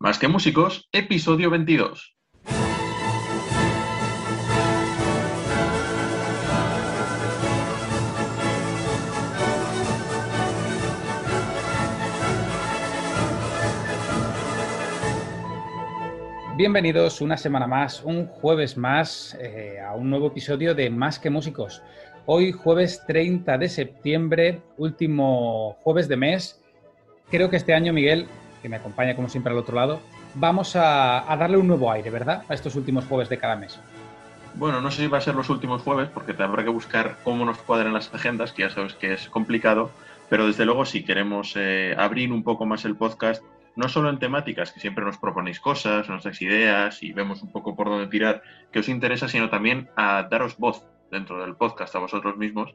Más 0.00 0.16
que 0.20 0.28
músicos, 0.28 0.88
episodio 0.92 1.50
22. 1.50 2.16
Bienvenidos 16.56 17.20
una 17.20 17.36
semana 17.36 17.66
más, 17.66 18.04
un 18.04 18.28
jueves 18.28 18.76
más, 18.76 19.36
eh, 19.40 19.80
a 19.80 19.96
un 19.96 20.10
nuevo 20.10 20.28
episodio 20.28 20.76
de 20.76 20.90
Más 20.90 21.18
que 21.18 21.28
Músicos. 21.28 21.82
Hoy, 22.26 22.52
jueves 22.52 23.02
30 23.04 23.58
de 23.58 23.68
septiembre, 23.68 24.62
último 24.76 25.76
jueves 25.82 26.06
de 26.06 26.16
mes. 26.16 26.62
Creo 27.30 27.50
que 27.50 27.56
este 27.56 27.74
año, 27.74 27.92
Miguel, 27.92 28.28
que 28.60 28.68
me 28.68 28.76
acompaña 28.76 29.16
como 29.16 29.28
siempre 29.28 29.52
al 29.52 29.58
otro 29.58 29.76
lado, 29.76 30.00
vamos 30.34 30.76
a, 30.76 31.24
darle 31.38 31.56
un 31.56 31.66
nuevo 31.66 31.90
aire, 31.90 32.10
¿verdad? 32.10 32.44
A 32.48 32.54
estos 32.54 32.74
últimos 32.76 33.04
jueves 33.06 33.28
de 33.28 33.38
cada 33.38 33.56
mes. 33.56 33.78
Bueno, 34.54 34.80
no 34.80 34.90
sé 34.90 35.02
si 35.02 35.08
va 35.08 35.18
a 35.18 35.20
ser 35.20 35.34
los 35.34 35.50
últimos 35.50 35.82
jueves, 35.82 36.08
porque 36.12 36.34
te 36.34 36.42
habrá 36.42 36.64
que 36.64 36.70
buscar 36.70 37.18
cómo 37.22 37.44
nos 37.44 37.58
cuadran 37.58 37.92
las 37.92 38.12
agendas, 38.12 38.52
que 38.52 38.62
ya 38.62 38.70
sabes 38.70 38.94
que 38.94 39.12
es 39.12 39.28
complicado, 39.28 39.90
pero 40.28 40.46
desde 40.46 40.64
luego 40.64 40.84
si 40.84 41.04
queremos 41.04 41.54
eh, 41.56 41.94
abrir 41.96 42.32
un 42.32 42.42
poco 42.42 42.66
más 42.66 42.84
el 42.84 42.96
podcast, 42.96 43.42
no 43.76 43.88
solo 43.88 44.10
en 44.10 44.18
temáticas, 44.18 44.72
que 44.72 44.80
siempre 44.80 45.04
nos 45.04 45.18
proponéis 45.18 45.60
cosas, 45.60 46.08
nos 46.08 46.24
dais 46.24 46.42
ideas 46.42 47.00
y 47.02 47.12
vemos 47.12 47.42
un 47.42 47.52
poco 47.52 47.76
por 47.76 47.88
dónde 47.88 48.08
tirar, 48.08 48.42
que 48.72 48.80
os 48.80 48.88
interesa, 48.88 49.28
sino 49.28 49.48
también 49.48 49.88
a 49.96 50.24
daros 50.24 50.56
voz 50.58 50.84
dentro 51.12 51.40
del 51.40 51.54
podcast 51.54 51.94
a 51.94 52.00
vosotros 52.00 52.36
mismos. 52.36 52.74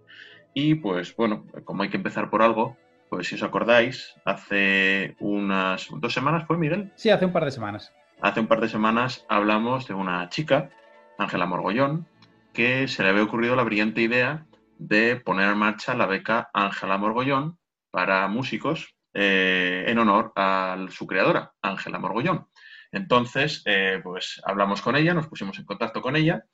Y 0.53 0.75
pues 0.75 1.13
bueno, 1.15 1.45
como 1.65 1.83
hay 1.83 1.89
que 1.89 1.97
empezar 1.97 2.29
por 2.29 2.41
algo, 2.41 2.77
pues 3.13 3.27
si 3.27 3.35
os 3.35 3.43
acordáis, 3.43 4.15
hace 4.25 5.15
unas 5.19 5.87
dos 5.91 6.11
semanas 6.11 6.47
fue 6.47 6.57
Miguel. 6.57 6.91
Sí, 6.95 7.11
hace 7.11 7.27
un 7.27 7.31
par 7.31 7.45
de 7.45 7.51
semanas. 7.51 7.93
Hace 8.19 8.39
un 8.39 8.47
par 8.47 8.59
de 8.59 8.67
semanas 8.67 9.23
hablamos 9.29 9.87
de 9.87 9.93
una 9.93 10.29
chica, 10.29 10.71
Ángela 11.19 11.45
Morgollón, 11.45 12.07
que 12.53 12.87
se 12.87 13.03
le 13.03 13.09
había 13.09 13.21
ocurrido 13.21 13.55
la 13.55 13.61
brillante 13.61 14.01
idea 14.01 14.47
de 14.79 15.15
poner 15.15 15.51
en 15.51 15.59
marcha 15.59 15.93
la 15.93 16.07
beca 16.07 16.49
Ángela 16.55 16.97
Morgollón 16.97 17.59
para 17.91 18.27
músicos 18.29 18.95
eh, 19.13 19.85
en 19.87 19.99
honor 19.99 20.33
a 20.35 20.83
su 20.89 21.05
creadora, 21.05 21.53
Ángela 21.61 21.99
Morgollón. 21.99 22.47
Entonces, 22.91 23.61
eh, 23.65 23.99
pues 24.03 24.41
hablamos 24.43 24.81
con 24.81 24.95
ella, 24.95 25.13
nos 25.13 25.27
pusimos 25.27 25.59
en 25.59 25.65
contacto 25.65 26.01
con 26.01 26.15
ella 26.15 26.45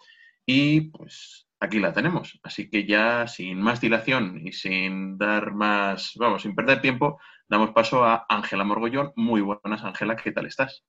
y 0.46 0.90
pues 0.90 1.48
aquí 1.60 1.80
la 1.80 1.94
tenemos. 1.94 2.40
Así 2.44 2.70
que 2.70 2.86
ya 2.86 3.28
sin 3.28 3.60
más 3.60 3.82
dilación 3.82 4.42
y 4.46 4.54
sin 4.54 5.18
dar 5.18 5.54
más, 5.54 6.14
vamos, 6.16 6.44
sin 6.44 6.56
perder 6.56 6.82
tiempo, 6.82 7.20
damos 7.48 7.72
paso 7.72 8.04
a 8.04 8.26
Ángela 8.30 8.64
Morgollón. 8.64 9.12
Muy 9.16 9.42
buenas, 9.42 9.84
Ángela, 9.84 10.16
¿qué 10.16 10.32
tal 10.32 10.46
estás? 10.46 10.84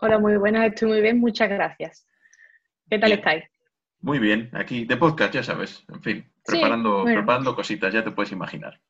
Hola, 0.00 0.18
muy 0.18 0.36
buenas, 0.36 0.66
estoy 0.66 0.88
muy 0.88 1.00
bien, 1.00 1.20
muchas 1.20 1.48
gracias. 1.48 2.06
¿Qué 2.88 2.98
tal 2.98 3.12
estáis? 3.12 3.44
Muy 4.00 4.18
bien, 4.18 4.50
aquí 4.52 4.84
de 4.84 4.96
podcast, 4.96 5.34
ya 5.34 5.42
sabes, 5.42 5.84
en 5.88 6.02
fin, 6.02 6.32
preparando, 6.44 7.04
preparando 7.04 7.54
cositas, 7.54 7.94
ya 7.94 8.02
te 8.02 8.10
puedes 8.10 8.32
imaginar. 8.32 8.80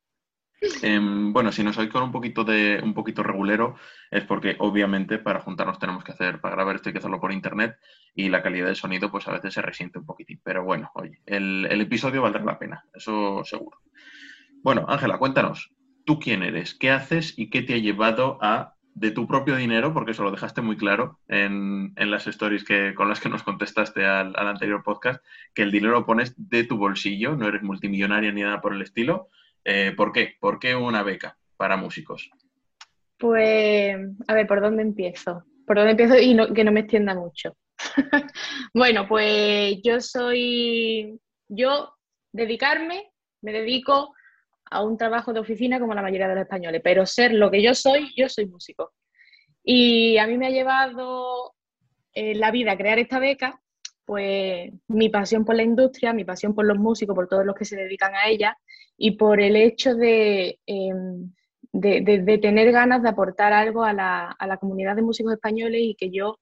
Em, 0.83 1.33
bueno, 1.33 1.50
si 1.50 1.65
nos 1.65 1.77
oís 1.78 1.91
con 1.91 2.05
un 2.05 2.12
poquito 2.12 2.45
de 2.45 2.81
un 2.83 2.95
poquito 2.95 3.23
regulero 3.23 3.75
es 4.11 4.25
porque 4.25 4.55
obviamente 4.61 5.19
para 5.19 5.41
juntarnos 5.41 5.78
tenemos 5.78 6.05
que 6.05 6.12
hacer, 6.12 6.41
para 6.41 6.55
grabar 6.55 6.77
esto 6.77 6.89
hay 6.89 6.93
que 6.93 6.99
hacerlo 7.00 7.21
por 7.21 7.33
internet 7.33 7.77
y 8.15 8.28
la 8.28 8.43
calidad 8.43 8.67
del 8.67 8.77
sonido 8.77 9.11
pues 9.11 9.27
a 9.27 9.33
veces 9.33 9.55
se 9.55 9.62
resiente 9.62 9.99
un 9.99 10.06
poquitín. 10.06 10.41
Pero 10.45 10.62
bueno, 10.62 10.91
oye, 10.95 11.21
el, 11.27 11.81
episodio 11.81 12.23
valdrá 12.23 12.45
la 12.45 12.59
pena, 12.59 12.84
eso 12.95 13.43
seguro. 13.45 13.78
Bueno, 14.62 14.84
Ángela, 14.89 15.19
cuéntanos, 15.19 15.73
¿tú 16.05 16.21
quién 16.21 16.45
eres? 16.45 16.75
¿Qué 16.75 16.91
haces 16.91 17.37
y 17.37 17.50
qué 17.50 17.62
te 17.62 17.75
ha 17.75 17.79
llevado 17.79 18.39
a 18.41 18.75
de 18.94 19.11
tu 19.11 19.27
propio 19.27 19.56
dinero, 19.56 19.94
porque 19.94 20.11
eso 20.11 20.23
lo 20.23 20.31
dejaste 20.31 20.61
muy 20.61 20.77
claro 20.77 21.19
en, 21.27 21.94
las 21.97 22.27
stories 22.27 22.62
que, 22.62 22.94
con 22.94 23.09
las 23.09 23.21
que 23.21 23.31
nos 23.31 23.43
contestaste 23.43 24.05
al, 24.05 24.34
al 24.37 24.49
anterior 24.49 24.83
podcast, 24.83 25.25
que 25.55 25.62
el 25.62 25.73
dinero 25.73 25.93
lo 25.93 26.06
pones 26.06 26.34
de 26.37 26.65
tu 26.65 26.77
bolsillo, 26.77 27.34
no 27.34 27.49
eres 27.49 27.62
multimillonaria 27.62 28.31
ni 28.33 28.43
nada 28.43 28.61
por 28.61 28.75
el 28.75 28.83
estilo, 28.83 29.31
eh, 29.65 29.93
¿Por 29.97 30.12
qué? 30.12 30.34
¿Por 30.41 30.59
qué 30.59 30.75
una 30.75 31.03
beca 31.03 31.37
para 31.56 31.77
músicos? 31.77 32.31
Pues, 33.19 33.97
a 34.27 34.34
ver, 34.34 34.47
¿por 34.47 34.61
dónde 34.61 34.83
empiezo? 34.83 35.45
¿Por 35.67 35.77
dónde 35.77 35.93
empiezo 35.93 36.19
y 36.19 36.37
que 36.55 36.65
no 36.65 36.73
me 36.73 36.81
extienda 36.81 37.15
mucho? 37.15 37.56
bueno, 38.75 39.06
pues 39.06 39.77
yo 39.83 40.00
soy, 40.00 41.21
yo 41.49 41.95
dedicarme, 42.33 43.12
me 43.43 43.53
dedico 43.53 44.15
a 44.71 44.83
un 44.83 44.97
trabajo 44.97 45.33
de 45.33 45.41
oficina 45.41 45.79
como 45.79 45.94
la 45.94 46.03
mayoría 46.03 46.29
de 46.29 46.34
los 46.34 46.44
españoles, 46.44 46.81
pero 46.83 47.06
ser 47.06 47.33
lo 47.34 47.50
que 47.50 47.62
yo 47.62 47.75
soy, 47.75 48.12
yo 48.17 48.29
soy 48.29 48.47
músico. 48.47 48.93
Y 49.62 50.19
a 50.19 50.27
mí 50.27 50.37
me 50.39 50.47
ha 50.47 50.50
llevado 50.50 51.55
eh, 52.15 52.34
la 52.34 52.50
vida 52.50 52.77
crear 52.77 52.99
esta 52.99 53.19
beca, 53.19 53.61
pues 54.05 54.71
mi 54.89 55.09
pasión 55.09 55.45
por 55.45 55.55
la 55.55 55.63
industria, 55.63 56.13
mi 56.13 56.25
pasión 56.25 56.55
por 56.55 56.65
los 56.65 56.79
músicos, 56.79 57.15
por 57.15 57.29
todos 57.29 57.47
los 57.47 57.55
que 57.55 57.65
se 57.65 57.77
dedican 57.77 58.15
a 58.15 58.29
ella 58.29 58.57
y 58.97 59.13
por 59.13 59.41
el 59.41 59.57
hecho 59.57 59.91
em, 60.01 61.33
de, 61.73 62.23
de, 62.25 62.39
tener 62.39 62.73
ganas 62.73 63.03
de 63.03 63.09
aportar 63.09 63.53
algo 63.53 63.85
a 63.85 63.93
la, 63.93 64.31
a 64.31 64.47
la, 64.47 64.57
comunidad 64.59 64.97
de 64.97 65.03
músicos 65.03 65.33
españoles 65.33 65.81
y 65.83 65.95
que 65.95 66.11
yo 66.11 66.39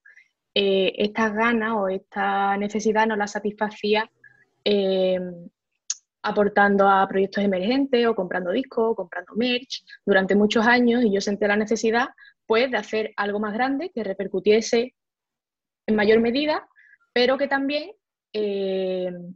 eh, 0.53 0.93
estas 0.97 1.33
ganas 1.33 1.73
o 1.77 1.87
esta 1.87 2.57
necesidad 2.57 3.07
no 3.07 3.15
la 3.15 3.27
satisfacía 3.27 4.09
em, 4.63 5.49
aportando 6.23 6.89
a 6.89 7.07
proyectos 7.07 7.43
emergentes 7.43 8.05
o 8.05 8.15
comprando 8.15 8.51
discos 8.51 8.91
o 8.91 8.95
comprando 8.95 9.33
merch 9.35 9.83
durante 10.05 10.35
muchos 10.35 10.65
años 10.67 11.03
y 11.03 11.13
yo 11.13 11.21
sentí 11.21 11.47
la 11.47 11.55
necesidad 11.55 12.09
pues 12.45 12.69
de 12.69 12.77
hacer 12.77 13.13
algo 13.15 13.39
más 13.39 13.53
grande 13.53 13.91
que 13.93 14.03
repercutiese 14.03 14.93
en 15.87 15.95
mayor 15.95 16.19
medida 16.19 16.67
pero 17.13 17.37
que 17.37 17.47
también 17.47 17.91
em, 18.33 19.35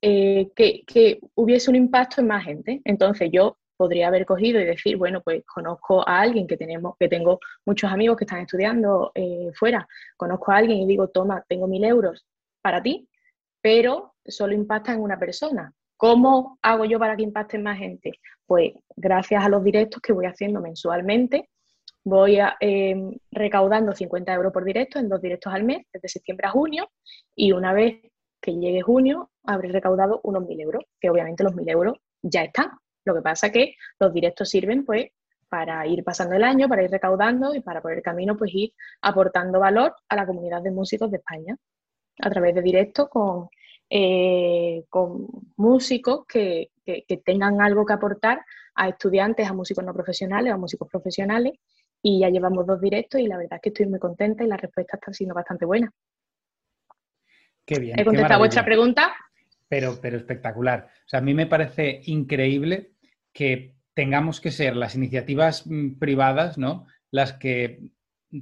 eh, 0.00 0.50
que, 0.54 1.20
hubiese 1.34 1.70
un 1.70 1.76
impacto 1.76 2.20
en 2.20 2.26
más 2.26 2.44
gente. 2.44 2.82
Entonces 2.84 3.30
yo 3.32 3.56
podría 3.76 4.08
haber 4.08 4.26
cogido 4.26 4.60
y 4.60 4.64
decir, 4.64 4.96
bueno, 4.96 5.22
pues 5.22 5.42
conozco 5.46 6.06
a 6.06 6.20
alguien 6.20 6.46
que 6.46 6.56
tenemos, 6.56 6.94
que 6.98 7.08
tengo 7.08 7.40
muchos 7.64 7.90
amigos 7.90 8.16
que 8.16 8.24
están 8.24 8.40
estudiando 8.40 9.12
eh, 9.14 9.50
fuera, 9.54 9.88
conozco 10.16 10.52
a 10.52 10.58
alguien 10.58 10.78
y 10.80 10.86
digo, 10.86 11.08
toma, 11.08 11.44
tengo 11.48 11.66
mil 11.66 11.84
euros 11.84 12.26
para 12.62 12.82
ti, 12.82 13.08
pero 13.60 14.14
solo 14.26 14.52
impacta 14.54 14.92
en 14.92 15.00
una 15.00 15.18
persona. 15.18 15.72
¿Cómo 15.96 16.58
hago 16.62 16.84
yo 16.84 16.98
para 16.98 17.16
que 17.16 17.22
impacte 17.22 17.56
en 17.56 17.62
más 17.62 17.78
gente? 17.78 18.12
Pues 18.46 18.72
gracias 18.96 19.42
a 19.44 19.48
los 19.48 19.64
directos 19.64 20.02
que 20.02 20.12
voy 20.12 20.26
haciendo 20.26 20.60
mensualmente, 20.60 21.48
voy 22.04 22.38
em, 22.60 23.16
recaudando 23.30 23.94
50 23.94 24.32
euros 24.34 24.52
por 24.52 24.64
directo 24.64 24.98
en 24.98 25.08
dos 25.08 25.20
directos 25.20 25.52
al 25.52 25.64
mes, 25.64 25.86
desde 25.92 26.08
septiembre 26.08 26.46
a 26.46 26.50
junio, 26.50 26.90
y 27.34 27.52
una 27.52 27.72
vez 27.72 28.00
que 28.40 28.52
llegue 28.52 28.82
junio 28.82 29.30
habré 29.44 29.68
recaudado 29.68 30.20
unos 30.22 30.44
1.000 30.44 30.60
euros, 30.60 30.84
que 31.00 31.10
obviamente 31.10 31.42
los 31.44 31.54
1.000 31.54 31.70
euros 31.70 31.98
ya 32.22 32.44
están. 32.44 32.72
Lo 33.04 33.14
que 33.14 33.22
pasa 33.22 33.50
que 33.50 33.74
los 33.98 34.12
directos 34.12 34.48
sirven 34.48 34.84
pues 34.84 35.06
para 35.48 35.86
ir 35.86 36.02
pasando 36.04 36.34
el 36.34 36.42
año, 36.42 36.68
para 36.68 36.82
ir 36.82 36.90
recaudando 36.90 37.54
y 37.54 37.60
para 37.60 37.80
por 37.80 37.92
el 37.92 38.02
camino 38.02 38.36
pues 38.36 38.50
ir 38.54 38.72
aportando 39.02 39.60
valor 39.60 39.94
a 40.08 40.16
la 40.16 40.26
comunidad 40.26 40.62
de 40.62 40.70
músicos 40.70 41.10
de 41.10 41.18
España 41.18 41.56
a 42.20 42.30
través 42.30 42.54
de 42.54 42.62
directos 42.62 43.08
con, 43.08 43.48
eh, 43.88 44.84
con 44.88 45.26
músicos 45.56 46.26
que, 46.26 46.70
que, 46.84 47.22
tengan 47.24 47.60
algo 47.60 47.84
que 47.84 47.92
aportar 47.92 48.44
a 48.74 48.88
estudiantes, 48.88 49.48
a 49.48 49.52
músicos 49.52 49.84
no 49.84 49.94
profesionales, 49.94 50.52
a 50.52 50.56
músicos 50.56 50.88
profesionales. 50.88 51.54
Y 52.06 52.20
ya 52.20 52.28
llevamos 52.28 52.66
dos 52.66 52.80
directos 52.80 53.20
y 53.20 53.26
la 53.26 53.38
verdad 53.38 53.54
es 53.54 53.62
que 53.62 53.68
estoy 53.70 53.86
muy 53.86 53.98
contenta 53.98 54.44
y 54.44 54.46
la 54.46 54.58
respuesta 54.58 54.98
está 54.98 55.12
siendo 55.12 55.34
bastante 55.34 55.64
buena. 55.64 55.90
Qué 57.64 57.78
bien. 57.78 57.98
¿He 57.98 58.04
contestado 58.04 58.40
vuestra 58.40 58.64
pregunta? 58.64 59.14
Pero, 59.68 59.98
pero 60.02 60.18
espectacular. 60.18 60.88
O 61.06 61.08
sea, 61.08 61.20
a 61.20 61.22
mí 61.22 61.32
me 61.32 61.46
parece 61.46 62.02
increíble 62.04 62.92
que 63.32 63.76
tengamos 63.94 64.40
que 64.42 64.50
ser 64.50 64.76
las 64.76 64.94
iniciativas 64.94 65.66
mm, 65.66 65.98
privadas, 65.98 66.58
¿no? 66.58 66.86
Las 67.10 67.32
que 67.32 67.80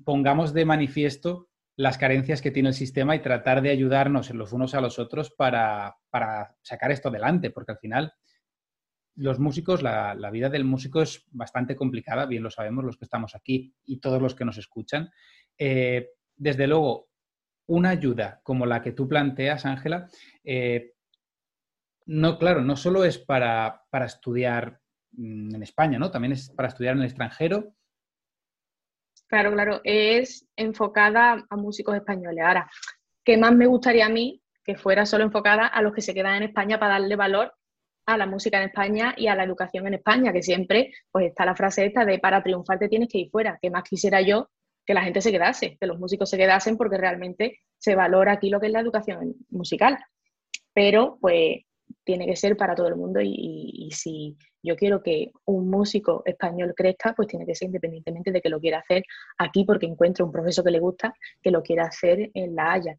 pongamos 0.05 0.53
de 0.53 0.65
manifiesto 0.65 1.51
las 1.77 1.99
carencias 1.99 2.43
que 2.43 2.51
tiene 2.51 2.71
el 2.71 2.75
sistema 2.75 3.17
y 3.17 3.21
tratar 3.23 3.63
de 3.63 3.71
ayudarnos 3.71 4.31
los 4.31 4.53
unos 4.53 4.75
a 4.75 4.81
los 4.81 4.99
otros 4.99 5.31
para, 5.31 5.97
sacar 6.63 6.93
esto 6.93 7.09
adelante, 7.09 7.51
porque 7.51 7.73
al 7.73 7.79
final 7.79 8.13
los 9.17 9.39
músicos, 9.39 9.83
la, 9.83 10.15
vida 10.31 10.49
del 10.49 10.65
músico 10.65 11.03
es 11.03 11.25
bastante 11.31 11.77
complicada, 11.77 12.27
bien 12.27 12.43
lo 12.43 12.51
sabemos 12.51 12.85
los 12.85 12.97
que 12.97 13.05
estamos 13.05 13.35
aquí 13.35 13.75
y 13.85 14.01
todos 14.01 14.23
los 14.23 14.35
que 14.35 14.45
nos 14.45 14.59
escuchan. 14.59 15.11
Eh, 15.59 16.11
desde 16.37 16.67
luego, 16.67 17.09
una 17.67 17.91
ayuda 17.91 18.41
como 18.43 18.67
la 18.67 18.81
que 18.83 18.93
tú 18.93 19.09
planteas, 19.09 19.67
Ángela, 19.67 20.09
eh, 20.45 20.95
no, 22.07 22.39
claro, 22.39 22.63
no 22.63 22.77
solo 22.77 23.05
es 23.05 23.19
para, 23.19 23.83
para, 23.91 24.07
estudiar 24.07 24.81
mm, 25.13 25.55
en 25.55 25.63
España, 25.63 25.99
¿no? 25.99 26.11
También 26.11 26.33
es 26.33 26.51
para 26.51 26.69
estudiar 26.69 26.95
en 26.95 27.01
el 27.01 27.07
extranjero. 27.07 27.75
Claro, 29.29 29.53
claro, 29.53 29.81
es 29.85 30.47
enfocada 30.57 31.47
a 31.49 31.57
músicos 31.57 31.95
españoles. 31.95 32.45
Ahora, 32.45 32.71
¿qué 33.25 33.37
más 33.37 33.55
me 33.55 33.67
gustaría 33.67 34.07
a 34.07 34.11
mí 34.11 34.43
que 34.65 34.77
fuera 34.77 35.07
solo 35.07 35.25
enfocada 35.25 35.67
a 35.67 35.83
los 35.83 35.93
que 35.93 36.03
se 36.03 36.15
quedan 36.15 36.37
en 36.37 36.43
España 36.45 36.79
para 36.79 36.95
darle 36.95 37.17
valor 37.17 37.55
a 38.07 38.17
la 38.17 38.27
música 38.27 38.59
en 38.59 38.69
España 38.69 39.15
y 39.17 39.29
a 39.29 39.35
la 39.35 39.45
educación 39.45 39.87
en 39.87 39.95
España, 39.95 40.33
que 40.33 40.43
siempre 40.43 40.93
pues 41.11 41.27
está 41.27 41.45
la 41.45 41.55
frase 41.55 41.87
esta 41.87 42.05
de 42.05 42.19
para 42.19 42.43
triunfar 42.43 42.79
te 42.79 42.89
tienes 42.89 43.09
que 43.09 43.19
ir 43.19 43.31
fuera, 43.31 43.59
que 43.61 43.71
más 43.71 43.85
quisiera 43.85 44.21
yo 44.21 44.49
que 44.85 44.95
la 44.95 45.03
gente 45.03 45.21
se 45.21 45.31
quedase, 45.31 45.77
que 45.81 45.87
los 45.87 45.99
músicos 45.99 46.29
se 46.29 46.37
quedasen 46.37 46.77
porque 46.77 46.97
realmente 46.97 47.61
se 47.79 47.95
valora 47.95 48.33
aquí 48.33 48.51
lo 48.51 48.61
que 48.61 48.67
es 48.67 48.73
la 48.73 48.81
educación 48.81 49.35
musical. 49.51 49.99
Pero 50.75 51.19
pues 51.21 51.61
tiene 52.05 52.27
que 52.27 52.37
ser 52.37 52.57
para 52.57 52.75
todo 52.75 52.89
el 52.89 52.97
mundo 52.97 53.21
y, 53.23 53.91
si 53.93 54.37
yo 54.63 54.75
quiero 54.75 55.03
que 55.03 55.31
un 55.45 55.69
músico 55.69 56.23
español 56.25 56.73
crezca, 56.77 57.15
pues 57.15 57.29
tiene 57.29 57.47
que 57.47 57.55
ser 57.55 57.67
independientemente 57.67 58.33
de 58.33 58.41
que 58.41 58.49
lo 58.49 58.61
quiera 58.61 58.79
hacer 58.79 59.05
aquí 59.39 59.65
porque 59.65 59.87
encuentre 59.87 60.25
un 60.25 60.33
profesor 60.33 60.65
que 60.65 60.71
le 60.71 60.81
gusta, 60.81 61.15
que 61.43 61.51
lo 61.51 61.63
quiera 61.63 61.85
hacer 61.85 62.31
en 62.35 62.55
La 62.55 62.73
Haya. 62.73 62.99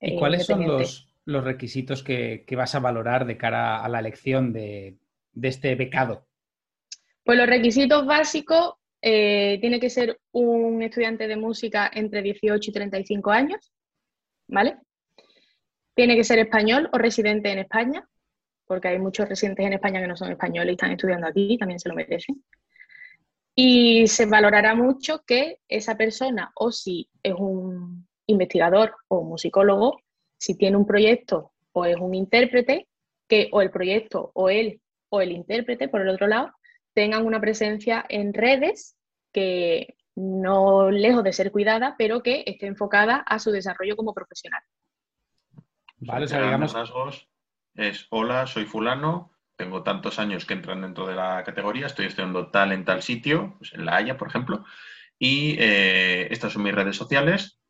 ¿Y 0.00 0.18
cuáles 0.18 0.44
son 0.44 0.66
los, 0.66 1.08
los 1.26 1.44
requisitos 1.44 2.02
que, 2.02 2.46
vas 2.56 2.74
a 2.74 2.80
valorar 2.80 3.26
de 3.26 3.36
cara 3.36 3.84
a 3.84 3.88
la 3.88 3.98
elección 3.98 4.52
de, 4.52 4.96
este 5.42 5.74
becado? 5.74 6.26
Pues 7.24 7.36
los 7.36 7.48
requisitos 7.48 8.06
básicos 8.06 8.74
eh, 9.02 9.58
tiene 9.60 9.78
que 9.80 9.90
ser 9.90 10.18
un 10.32 10.80
estudiante 10.82 11.26
de 11.26 11.36
música 11.36 11.90
entre 11.92 12.22
18 12.22 12.70
y 12.70 12.72
35 12.72 13.30
años, 13.30 13.72
¿vale? 14.48 14.78
Tiene 15.94 16.16
que 16.16 16.24
ser 16.24 16.38
español 16.38 16.88
o 16.92 16.98
residente 16.98 17.50
en 17.50 17.58
España, 17.58 18.08
porque 18.64 18.88
hay 18.88 18.98
muchos 18.98 19.28
residentes 19.28 19.66
en 19.66 19.72
España 19.74 20.00
que 20.00 20.08
no 20.08 20.16
son 20.16 20.30
españoles 20.30 20.70
y 20.70 20.74
están 20.74 20.92
estudiando 20.92 21.26
aquí, 21.26 21.58
también 21.58 21.80
se 21.80 21.88
lo 21.88 21.94
merecen. 21.96 22.42
Y 23.54 24.06
se 24.06 24.26
valorará 24.26 24.74
mucho 24.74 25.24
que 25.26 25.58
esa 25.66 25.96
persona, 25.96 26.52
o 26.54 26.70
si 26.70 27.08
es 27.22 27.34
un 27.36 28.06
investigador 28.26 28.94
o 29.08 29.24
musicólogo, 29.24 30.00
si 30.38 30.56
tiene 30.56 30.76
un 30.76 30.86
proyecto 30.86 31.52
o 31.72 31.84
es 31.84 31.96
un 31.96 32.14
intérprete, 32.14 32.88
que 33.28 33.48
o 33.52 33.60
el 33.60 33.70
proyecto 33.70 34.30
o 34.34 34.48
él 34.48 34.80
o 35.08 35.20
el 35.20 35.32
intérprete, 35.32 35.88
por 35.88 36.00
el 36.00 36.08
otro 36.08 36.26
lado, 36.26 36.52
tengan 36.94 37.26
una 37.26 37.40
presencia 37.40 38.04
en 38.08 38.32
redes 38.32 38.96
que 39.32 39.96
no 40.14 40.90
lejos 40.90 41.22
de 41.22 41.32
ser 41.32 41.52
cuidada, 41.52 41.94
pero 41.98 42.22
que 42.22 42.42
esté 42.46 42.66
enfocada 42.66 43.16
a 43.16 43.38
su 43.38 43.50
desarrollo 43.50 43.96
como 43.96 44.14
profesional. 44.14 44.62
Vale, 45.98 46.24
o 46.24 46.28
sea, 46.28 46.42
digamos... 46.42 46.72
rasgos 46.72 47.28
es, 47.74 48.06
hola, 48.10 48.46
soy 48.46 48.64
fulano, 48.64 49.32
tengo 49.56 49.82
tantos 49.82 50.18
años 50.18 50.46
que 50.46 50.54
entran 50.54 50.82
dentro 50.82 51.06
de 51.06 51.14
la 51.14 51.44
categoría, 51.44 51.86
estoy 51.86 52.06
estudiando 52.06 52.50
tal 52.50 52.72
en 52.72 52.84
tal 52.84 53.02
sitio, 53.02 53.56
pues 53.58 53.74
en 53.74 53.84
La 53.84 53.96
Haya, 53.96 54.16
por 54.16 54.28
ejemplo, 54.28 54.64
y 55.18 55.56
eh, 55.58 56.28
estas 56.30 56.54
son 56.54 56.62
mis 56.62 56.74
redes 56.74 56.96
sociales, 56.96 57.60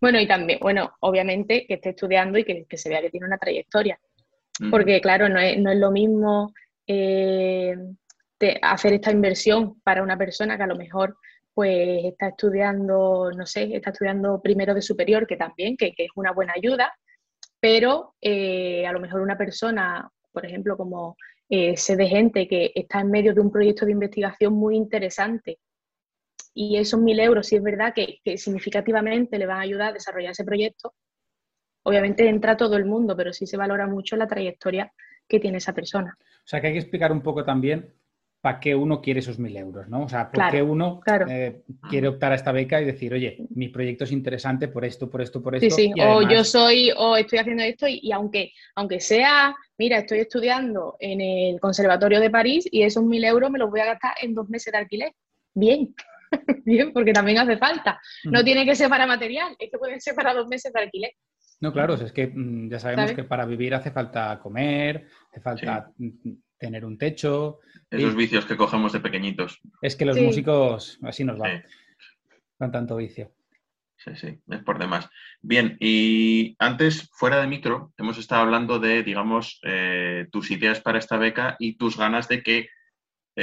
bueno, 0.00 0.18
y 0.18 0.26
también, 0.26 0.58
bueno, 0.60 0.94
obviamente 1.00 1.66
que 1.66 1.74
esté 1.74 1.90
estudiando 1.90 2.38
y 2.38 2.44
que, 2.44 2.66
se 2.76 2.88
vea 2.88 3.02
que 3.02 3.10
tiene 3.10 3.26
una 3.26 3.38
trayectoria. 3.38 3.98
Porque, 4.70 5.00
claro, 5.00 5.28
no 5.28 5.38
es, 5.38 5.56
lo 5.58 5.90
mismo 5.90 6.52
eh, 6.86 7.74
hacer 8.62 8.94
esta 8.94 9.10
inversión 9.10 9.80
para 9.82 10.02
una 10.02 10.16
persona 10.16 10.56
que 10.56 10.62
a 10.62 10.66
lo 10.66 10.76
mejor 10.76 11.16
pues 11.54 12.04
está 12.04 12.28
estudiando, 12.28 13.30
no 13.36 13.44
sé, 13.44 13.74
está 13.74 13.90
estudiando 13.90 14.40
primero 14.40 14.74
de 14.74 14.82
superior, 14.82 15.26
que 15.26 15.36
también, 15.36 15.76
que, 15.76 15.92
es 15.96 16.08
una 16.14 16.32
buena 16.32 16.54
ayuda, 16.56 16.92
pero 17.58 18.14
eh, 18.20 18.86
a 18.86 18.92
lo 18.92 19.00
mejor 19.00 19.20
una 19.20 19.36
persona, 19.36 20.10
por 20.32 20.46
ejemplo, 20.46 20.76
como 20.76 21.16
eh, 21.48 21.76
sé 21.76 21.96
de 21.96 22.06
gente 22.06 22.48
que 22.48 22.72
está 22.74 23.00
en 23.00 23.10
medio 23.10 23.34
de 23.34 23.40
un 23.40 23.50
proyecto 23.50 23.84
de 23.84 23.92
investigación 23.92 24.54
muy 24.54 24.76
interesante 24.76 25.58
y 26.54 26.76
esos 26.76 27.00
mil 27.00 27.20
euros, 27.20 27.46
si 27.46 27.56
es 27.56 27.62
verdad 27.62 27.94
que, 27.94 28.20
significativamente 28.36 29.38
le 29.38 29.46
van 29.46 29.58
a 29.58 29.62
ayudar 29.62 29.88
a 29.90 29.92
desarrollar 29.92 30.32
ese 30.32 30.44
proyecto, 30.44 30.94
obviamente 31.82 32.28
entra 32.28 32.56
todo 32.56 32.76
el 32.76 32.84
mundo, 32.84 33.16
pero 33.16 33.32
sí 33.32 33.46
se 33.46 33.56
valora 33.56 33.86
mucho 33.86 34.16
la 34.16 34.26
trayectoria 34.26 34.92
que 35.28 35.40
tiene 35.40 35.58
esa 35.58 35.72
persona. 35.72 36.16
O 36.20 36.46
sea 36.46 36.60
que 36.60 36.68
hay 36.68 36.72
que 36.72 36.80
explicar 36.80 37.12
un 37.12 37.22
poco 37.22 37.44
también 37.44 37.94
para 38.40 38.58
qué 38.58 38.74
uno 38.74 39.02
quiere 39.02 39.20
esos 39.20 39.38
mil 39.38 39.54
euros, 39.56 39.88
¿no? 39.88 40.04
O 40.04 40.08
sea, 40.08 40.30
por 40.30 40.50
qué 40.50 40.62
uno 40.62 41.00
eh, 41.28 41.62
quiere 41.90 42.08
optar 42.08 42.32
a 42.32 42.36
esta 42.36 42.52
beca 42.52 42.80
y 42.80 42.86
decir, 42.86 43.12
oye, 43.12 43.36
mi 43.50 43.68
proyecto 43.68 44.04
es 44.04 44.12
interesante 44.12 44.68
por 44.68 44.84
esto, 44.84 45.10
por 45.10 45.20
esto, 45.20 45.42
por 45.42 45.54
esto. 45.54 45.74
Sí, 45.76 45.92
sí, 45.94 46.00
o 46.00 46.22
yo 46.22 46.42
soy, 46.42 46.90
o 46.96 47.16
estoy 47.16 47.38
haciendo 47.38 47.62
esto 47.62 47.86
y, 47.86 48.10
aunque, 48.12 48.52
aunque 48.76 48.98
sea, 48.98 49.54
mira, 49.76 49.98
estoy 49.98 50.20
estudiando 50.20 50.96
en 51.00 51.20
el 51.20 51.60
Conservatorio 51.60 52.18
de 52.18 52.30
París 52.30 52.66
y 52.70 52.82
esos 52.82 53.04
mil 53.04 53.22
euros 53.24 53.50
me 53.50 53.58
los 53.58 53.70
voy 53.70 53.80
a 53.80 53.86
gastar 53.86 54.14
en 54.22 54.34
dos 54.34 54.48
meses 54.48 54.72
de 54.72 54.78
alquiler. 54.78 55.12
Bien, 55.52 55.94
bien, 56.64 56.92
porque 56.92 57.12
también 57.12 57.38
hace 57.38 57.56
falta. 57.56 58.00
No 58.24 58.44
tiene 58.44 58.64
que 58.64 58.74
ser 58.74 58.88
para 58.88 59.06
material, 59.06 59.54
es 59.58 59.70
que 59.70 59.78
puede 59.78 60.00
ser 60.00 60.14
para 60.14 60.34
dos 60.34 60.46
meses 60.48 60.72
de 60.72 60.80
alquiler. 60.80 61.12
No, 61.60 61.72
claro, 61.72 61.94
es 61.94 62.12
que 62.12 62.26
mm, 62.26 62.70
ya 62.70 62.78
sabemos 62.78 63.12
que 63.12 63.24
para 63.24 63.44
vivir 63.44 63.74
hace 63.74 63.90
falta 63.90 64.38
comer, 64.40 65.06
hace 65.30 65.40
falta 65.40 65.90
mm, 65.98 66.32
tener 66.58 66.84
un 66.84 66.96
techo. 66.96 67.60
Esos 67.90 68.14
vicios 68.14 68.46
que 68.46 68.56
cogemos 68.56 68.92
de 68.92 69.00
pequeñitos. 69.00 69.60
Es 69.82 69.96
que 69.96 70.06
los 70.06 70.18
músicos 70.18 70.98
así 71.02 71.24
nos 71.24 71.38
van, 71.38 71.64
con 72.58 72.72
tanto 72.72 72.96
vicio. 72.96 73.32
Sí, 73.96 74.12
sí, 74.16 74.40
es 74.48 74.62
por 74.62 74.78
demás. 74.78 75.10
Bien, 75.42 75.76
y 75.78 76.56
antes, 76.58 77.10
fuera 77.12 77.38
de 77.38 77.46
micro, 77.46 77.92
hemos 77.98 78.16
estado 78.16 78.42
hablando 78.42 78.78
de, 78.78 79.02
digamos, 79.02 79.60
eh, 79.62 80.26
tus 80.32 80.50
ideas 80.50 80.80
para 80.80 80.98
esta 80.98 81.18
beca 81.18 81.56
y 81.58 81.76
tus 81.76 81.98
ganas 81.98 82.26
de 82.26 82.42
que 82.42 82.68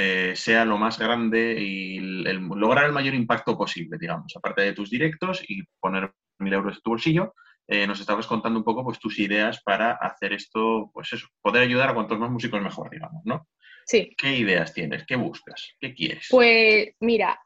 eh, 0.00 0.36
sea 0.36 0.64
lo 0.64 0.78
más 0.78 0.96
grande 0.96 1.60
y 1.60 1.98
lograr 1.98 2.86
el 2.86 2.92
mayor 2.92 3.14
impacto 3.14 3.58
posible, 3.58 3.98
digamos, 3.98 4.32
aparte 4.36 4.62
de 4.62 4.72
tus 4.72 4.90
directos 4.90 5.42
y 5.48 5.64
poner 5.80 6.12
mil 6.38 6.52
euros 6.52 6.76
en 6.76 6.82
tu 6.82 6.90
bolsillo. 6.90 7.34
Eh, 7.66 7.84
nos 7.84 7.98
estabas 7.98 8.28
contando 8.28 8.60
un 8.60 8.64
poco 8.64 8.84
pues, 8.84 9.00
tus 9.00 9.18
ideas 9.18 9.60
para 9.64 9.94
hacer 9.94 10.34
esto, 10.34 10.88
pues 10.94 11.12
eso, 11.12 11.26
poder 11.42 11.64
ayudar 11.64 11.88
a 11.90 11.94
cuantos 11.94 12.16
más 12.16 12.30
músicos 12.30 12.62
mejor, 12.62 12.90
digamos, 12.90 13.22
¿no? 13.24 13.48
Sí. 13.86 14.14
¿Qué 14.16 14.36
ideas 14.36 14.72
tienes? 14.72 15.04
¿Qué 15.04 15.16
buscas? 15.16 15.74
¿Qué 15.80 15.92
quieres? 15.92 16.28
Pues 16.30 16.90
mira, 17.00 17.36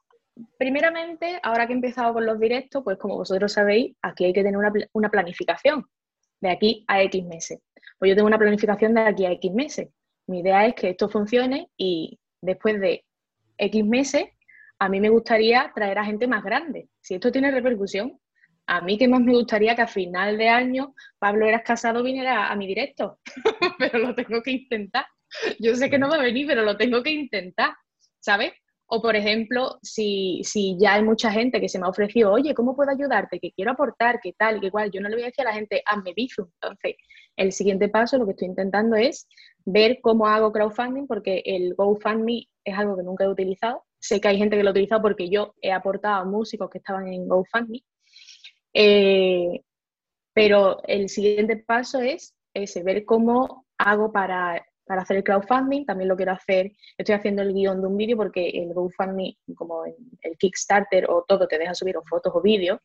primeramente, 0.59 1.41
ahora 1.43 1.67
que 1.67 1.73
he 1.73 1.77
empezado 1.77 2.13
con 2.13 2.27
los 2.27 2.39
directos, 2.39 2.85
pues 2.85 2.99
como 2.99 3.17
vosotros 3.17 3.51
sabéis, 3.51 3.97
aquí 4.03 4.27
hay 4.27 4.35
que 4.35 4.43
tener 4.43 4.59
una, 4.59 4.71
una 4.93 5.09
planificación 5.09 5.87
de 6.43 6.51
aquí 6.51 6.85
a 6.87 7.03
X 7.05 7.25
meses. 7.25 7.63
Pues 7.99 8.11
yo 8.11 8.15
tengo 8.15 8.29
una 8.29 8.39
planificación 8.39 8.93
de 8.93 9.01
aquí 9.01 9.25
a 9.25 9.33
X 9.33 9.51
meses. 9.53 9.89
Mi 10.27 10.41
idea 10.41 10.67
es 10.67 10.75
que 10.75 10.91
esto 10.91 11.09
funcione 11.09 11.71
y 11.79 12.19
después 12.43 12.79
de 12.81 13.05
X 13.57 13.85
meses, 13.85 14.25
a 14.79 14.89
mí 14.89 15.01
me 15.01 15.09
gustaría 15.09 15.71
traer 15.75 15.99
a 15.99 16.05
gente 16.05 16.27
más 16.27 16.43
grande. 16.43 16.89
Si 17.01 17.15
esto 17.15 17.31
tiene 17.31 17.51
repercusión, 17.51 18.19
a 18.67 18.81
mí 18.81 18.99
que 18.99 19.09
más 19.09 19.21
me 19.21 19.33
gustaría 19.33 19.75
que 19.75 19.83
a 19.83 19.87
final 19.87 20.37
de 20.37 20.49
año 20.49 20.95
Pablo 21.19 21.47
Eras 21.47 21.63
Casado 21.65 22.03
viniera 22.03 22.49
a 22.49 22.57
mi 22.57 22.67
directo, 22.67 23.19
pero 23.79 23.99
lo 23.99 24.15
tengo 24.15 24.43
que 24.43 24.53
intentar. 24.53 25.07
Yo 25.59 25.75
sé 25.77 25.89
que 25.89 25.99
no 25.99 26.09
va 26.09 26.17
a 26.17 26.23
venir, 26.23 26.47
pero 26.47 26.63
lo 26.63 26.77
tengo 26.77 27.03
que 27.03 27.11
intentar, 27.11 27.75
¿sabes? 28.21 28.53
O 28.87 29.01
por 29.01 29.17
ejemplo, 29.17 29.79
si, 29.83 30.43
si 30.45 30.77
ya 30.79 30.95
hay 30.95 31.03
mucha 31.03 31.31
gente 31.31 31.61
que 31.61 31.69
se 31.69 31.79
me 31.79 31.87
ha 31.87 31.89
ofrecido, 31.89 32.31
oye, 32.31 32.55
¿cómo 32.55 32.77
puedo 32.77 32.91
ayudarte? 32.91 33.41
Que 33.41 33.53
quiero 33.53 33.71
aportar, 33.71 34.21
que 34.21 34.35
tal, 34.35 34.61
que 34.61 34.67
igual. 34.67 34.91
Yo 34.91 35.01
no 35.01 35.09
le 35.09 35.15
voy 35.15 35.23
a 35.23 35.27
decir 35.29 35.47
a 35.47 35.51
la 35.51 35.55
gente, 35.55 35.83
hazme 35.87 36.13
bizu. 36.15 36.51
Entonces, 36.61 36.97
el 37.37 37.53
siguiente 37.53 37.89
paso, 37.89 38.19
lo 38.19 38.27
que 38.27 38.33
estoy 38.33 38.49
intentando 38.49 38.97
es 38.97 39.27
ver 39.65 40.01
cómo 40.01 40.27
hago 40.27 40.53
crowdfunding, 40.53 41.07
porque 41.07 41.43
el 41.45 41.75
GoFundMe 41.75 42.49
es 42.65 42.79
algo 42.79 42.97
que 42.97 43.03
nunca 43.03 43.25
he 43.25 43.29
utilizado. 43.29 43.85
Sé 43.99 44.21
que 44.21 44.29
hay 44.29 44.39
gente 44.39 44.57
que 44.57 44.63
lo 44.63 44.71
ha 44.71 44.73
utilizado 44.73 45.03
porque 45.03 45.29
yo 45.29 45.55
he 45.61 45.73
aportado 45.73 46.23
a 46.23 46.25
músicos 46.25 46.71
que 46.71 46.79
estaban 46.79 47.07
en 47.09 47.29
GoFundMe. 47.29 47.83
Eh, 48.75 49.63
pero 50.35 50.83
el 50.85 51.09
siguiente 51.09 51.57
paso 51.57 52.01
es 52.01 52.35
ver 52.85 53.05
cómo 53.05 53.67
hago 53.79 54.13
para, 54.13 54.65
para, 54.87 55.03
hacer 55.03 55.19
el 55.19 55.25
crowdfunding. 55.25 55.85
También 55.85 56.09
lo 56.09 56.17
quiero 56.17 56.33
hacer, 56.33 56.73
estoy 56.97 57.15
haciendo 57.15 57.43
el 57.43 57.53
guion 57.53 57.81
de 57.81 57.87
un 57.87 57.97
vídeo 57.97 58.17
porque 58.17 58.49
el 58.49 58.73
GoFundMe, 58.73 59.37
como 59.55 59.85
el 59.85 60.37
Kickstarter 60.39 61.09
o 61.11 61.25
todo, 61.27 61.47
te 61.47 61.59
deja 61.59 61.75
subir 61.75 61.97
fotos 62.09 62.33
o 62.35 62.41
vídeos. 62.41 62.81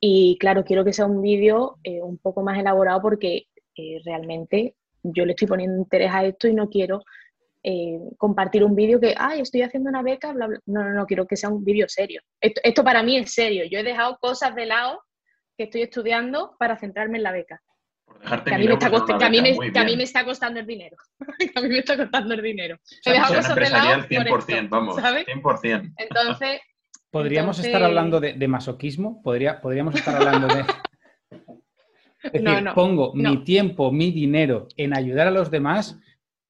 Y 0.00 0.36
claro, 0.38 0.64
quiero 0.64 0.84
que 0.84 0.92
sea 0.92 1.06
un 1.06 1.22
vídeo 1.22 1.78
eh, 1.82 2.02
un 2.02 2.18
poco 2.18 2.42
más 2.42 2.58
elaborado 2.58 3.00
porque 3.02 3.46
eh, 3.76 4.00
realmente 4.04 4.76
yo 5.04 5.24
le 5.24 5.32
estoy 5.32 5.46
poniendo 5.48 5.76
interés 5.76 6.10
a 6.12 6.24
esto 6.24 6.48
y 6.48 6.54
no 6.54 6.68
quiero 6.68 7.02
eh, 7.66 7.98
compartir 8.18 8.62
un 8.62 8.74
vídeo 8.74 9.00
que, 9.00 9.14
ay, 9.16 9.40
estoy 9.40 9.62
haciendo 9.62 9.88
una 9.88 10.02
beca, 10.02 10.32
bla, 10.32 10.48
bla. 10.48 10.58
No, 10.66 10.82
no, 10.82 10.92
no, 10.92 11.06
quiero 11.06 11.26
que 11.26 11.36
sea 11.36 11.48
un 11.48 11.64
vídeo 11.64 11.86
serio. 11.88 12.20
Esto, 12.38 12.84
para 12.84 13.02
mí 13.02 13.16
es 13.16 13.32
serio. 13.32 13.64
Yo 13.64 13.78
he 13.78 13.82
dejado 13.82 14.18
cosas 14.20 14.54
de 14.54 14.66
lado 14.66 15.02
que 15.56 15.64
estoy 15.64 15.80
estudiando 15.80 16.56
para 16.58 16.76
centrarme 16.76 17.16
en 17.16 17.22
la 17.22 17.32
beca. 17.32 17.62
que 18.44 18.54
a 18.54 18.58
mí, 18.58 18.66
me 18.66 18.74
está, 18.74 18.86
a, 19.26 19.30
mí 19.30 19.40
me, 19.96 20.02
está 20.02 20.26
costando 20.26 20.60
el 20.60 20.66
dinero. 20.66 20.96
a 21.54 21.60
mí 21.62 21.68
me 21.68 21.78
está 21.78 21.96
costando 21.96 22.34
el 22.34 22.42
dinero. 22.42 22.78
He 23.02 23.12
dejado 23.12 23.34
cosas 23.34 23.54
de 23.56 23.70
lado 23.70 24.02
100%, 24.02 24.68
vamos, 24.68 24.96
¿sabes? 24.96 25.26
100%. 25.26 25.94
Entonces... 25.96 26.60
¿Podríamos 27.10 27.58
estar 27.60 27.82
hablando 27.82 28.20
de, 28.20 28.48
masoquismo? 28.48 29.22
¿Podría, 29.22 29.60
¿Podríamos 29.60 29.94
estar 29.94 30.16
hablando 30.16 30.48
de...? 30.48 30.64
Es 32.32 32.32
decir, 32.32 32.70
pongo 32.74 33.12
mi 33.14 33.44
tiempo, 33.44 33.92
mi 33.92 34.10
dinero 34.10 34.68
en 34.76 34.96
ayudar 34.96 35.26
a 35.26 35.30
los 35.30 35.50
demás 35.50 36.00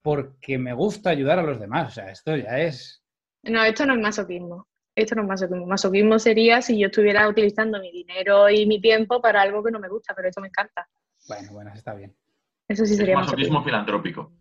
porque 0.03 0.59
me 0.59 0.73
gusta 0.73 1.11
ayudar 1.11 1.39
a 1.39 1.43
los 1.43 1.59
demás. 1.59 1.89
O 1.89 1.91
sea, 1.93 2.11
esto 2.11 2.37
ya 2.37 2.59
es... 2.61 3.03
No, 3.43 3.63
esto 3.65 3.87
no 3.87 3.95
es 3.95 4.01
masoquismo. 4.01 4.69
Esto 4.95 5.15
no 5.17 5.23
es 5.23 5.29
masoquismo. 5.29 5.67
Masoquismo 5.67 6.19
sería 6.19 6.63
si 6.63 6.79
yo 6.79 6.87
estuviera 6.87 7.29
utilizando 7.29 7.81
mi 7.81 7.91
dinero 7.91 8.49
y 8.49 8.67
mi 8.67 8.81
tiempo 8.81 9.21
para 9.21 9.43
algo 9.43 9.65
que 9.65 9.71
no 9.71 9.81
me 9.81 9.89
gusta, 9.89 10.15
pero 10.15 10.29
esto 10.29 10.41
me 10.41 10.49
encanta. 10.49 10.87
Bueno, 11.27 11.53
bueno, 11.53 11.73
está 11.75 11.95
bien. 11.95 12.15
Eso 12.69 12.87
sí 12.87 12.95
sería 12.95 13.17
masoquismo. 13.17 13.65
filantrópico. 13.65 14.33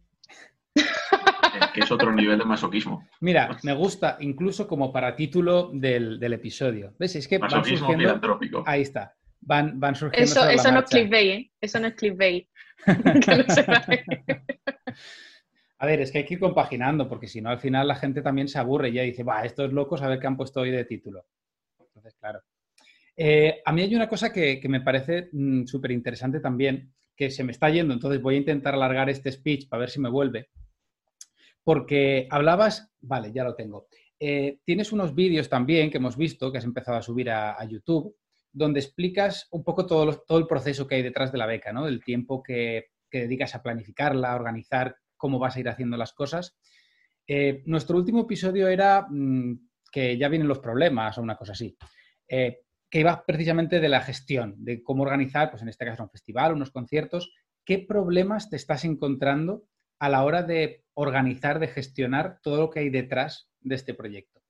que 1.74 1.80
es 1.80 1.92
otro 1.92 2.14
nivel 2.14 2.38
de 2.40 2.46
masoquismo. 2.46 3.08
Mira, 3.22 3.58
me 3.64 3.74
gusta 3.74 4.18
incluso 4.20 4.68
como 4.68 4.92
para 4.92 5.16
título 5.16 5.72
del, 5.74 6.22
episodio. 6.22 6.94
¿Ves? 7.00 7.16
Es 7.16 7.28
que 7.28 7.40
masoquismo 7.40 7.88
filantrópico. 7.96 8.64
Ahí 8.66 8.82
está. 8.82 9.16
Van, 9.46 9.80
van 9.80 9.96
surgiendo. 9.96 10.24
Eso, 10.24 10.48
eso 10.50 10.72
no 10.72 10.80
es 10.80 10.86
clickbait, 10.86 11.32
¿eh? 11.32 11.52
Eso 11.60 11.80
no 11.80 11.88
es 11.88 11.96
clickbait. 11.96 12.48
que 12.86 13.36
no 13.36 13.44
A 15.80 15.86
ver, 15.86 16.00
es 16.00 16.12
que 16.12 16.20
hay 16.20 16.26
que 16.26 16.36
ir 16.36 16.40
compaginando, 16.40 17.10
porque 17.10 17.28
si 17.28 17.42
no, 17.42 17.50
al 17.50 17.60
final 17.60 17.88
la 17.88 17.96
gente 17.96 18.22
también 18.22 18.48
se 18.48 18.58
aburre 18.58 18.88
y 18.90 18.94
ya 18.94 19.02
dice, 19.02 19.24
va, 19.24 19.44
estos 19.44 19.74
locos 19.74 20.02
a 20.02 20.08
ver 20.08 20.18
qué 20.18 20.28
han 20.28 20.38
puesto 20.38 20.62
hoy 20.62 20.72
de 20.72 20.86
título. 20.86 21.26
Entonces, 21.78 22.16
claro. 22.16 22.42
Eh, 23.18 23.62
a 23.66 23.72
mí 23.72 23.82
hay 23.82 23.94
una 23.94 24.08
cosa 24.08 24.32
que, 24.32 24.62
me 24.70 24.82
parece 24.82 25.30
mm, 25.32 25.66
súper 25.66 25.92
interesante 25.92 26.40
también, 26.40 26.94
que 27.16 27.30
se 27.30 27.44
me 27.44 27.52
está 27.52 27.70
yendo, 27.70 27.94
entonces 27.94 28.22
voy 28.22 28.36
a 28.36 28.40
intentar 28.40 28.74
alargar 28.74 29.10
este 29.10 29.32
speech 29.32 29.68
para 29.68 29.82
ver 29.82 29.90
si 29.90 30.00
me 30.00 30.10
vuelve. 30.10 30.50
Porque 31.64 32.28
hablabas, 32.30 32.92
vale, 33.02 33.32
ya 33.34 33.44
lo 33.44 33.56
tengo. 33.56 33.88
Eh, 34.20 34.60
tienes 34.64 34.92
unos 34.94 35.14
vídeos 35.14 35.50
también 35.50 35.92
que 35.92 35.98
hemos 35.98 36.16
visto, 36.18 36.52
que 36.52 36.58
has 36.58 36.64
empezado 36.64 36.98
a 36.98 37.02
subir 37.02 37.30
a, 37.30 37.64
YouTube, 37.66 38.16
donde 38.54 38.80
explicas 38.80 39.48
un 39.52 39.64
poco 39.64 39.86
todo, 39.86 40.24
todo, 40.26 40.38
el 40.38 40.48
proceso 40.48 40.88
que 40.88 40.96
hay 40.96 41.02
detrás 41.02 41.32
de 41.32 41.40
la 41.40 41.48
beca, 41.48 41.74
¿no? 41.74 41.88
El 41.88 42.04
tiempo 42.04 42.42
que, 42.42 42.92
que 43.10 43.22
dedicas 43.22 43.56
a 43.56 43.64
planificarla, 43.64 44.32
a 44.32 44.36
organizar 44.36 44.96
cómo 45.18 45.40
vas 45.40 45.56
a 45.56 45.60
ir 45.60 45.70
haciendo 45.70 45.98
las 45.98 46.14
cosas. 46.14 46.58
Eh, 47.28 47.64
nuestro 47.66 47.98
último 47.98 48.22
episodio 48.22 48.68
era 48.68 49.08
mm, 49.10 49.70
que 49.92 50.18
ya 50.18 50.28
vienen 50.28 50.48
los 50.48 50.60
problemas 50.60 51.18
o 51.18 51.22
una 51.22 51.38
cosa 51.38 51.54
así, 51.54 51.78
eh, 52.28 52.60
que 52.90 53.00
iba 53.00 53.26
precisamente 53.26 53.80
de 53.80 53.90
la 53.90 54.02
gestión, 54.02 54.56
de 54.58 54.84
cómo 54.84 55.04
organizar, 55.04 55.50
pues 55.50 55.64
en 55.64 55.70
este 55.70 55.86
caso 55.86 56.04
un 56.04 56.10
festival, 56.10 56.54
unos 56.54 56.72
conciertos. 56.72 57.32
¿Qué 57.66 57.80
problemas 57.80 58.50
te 58.50 58.56
estás 58.56 58.86
encontrando 58.86 59.64
a 60.00 60.10
la 60.10 60.24
hora 60.24 60.44
de 60.44 60.84
organizar, 60.94 61.60
de 61.60 61.70
gestionar 61.70 62.40
todo 62.44 62.58
lo 62.58 62.70
que 62.70 62.82
hay 62.82 62.90
detrás 62.90 63.50
de 63.62 63.76
este 63.76 63.94
proyecto? 63.94 64.43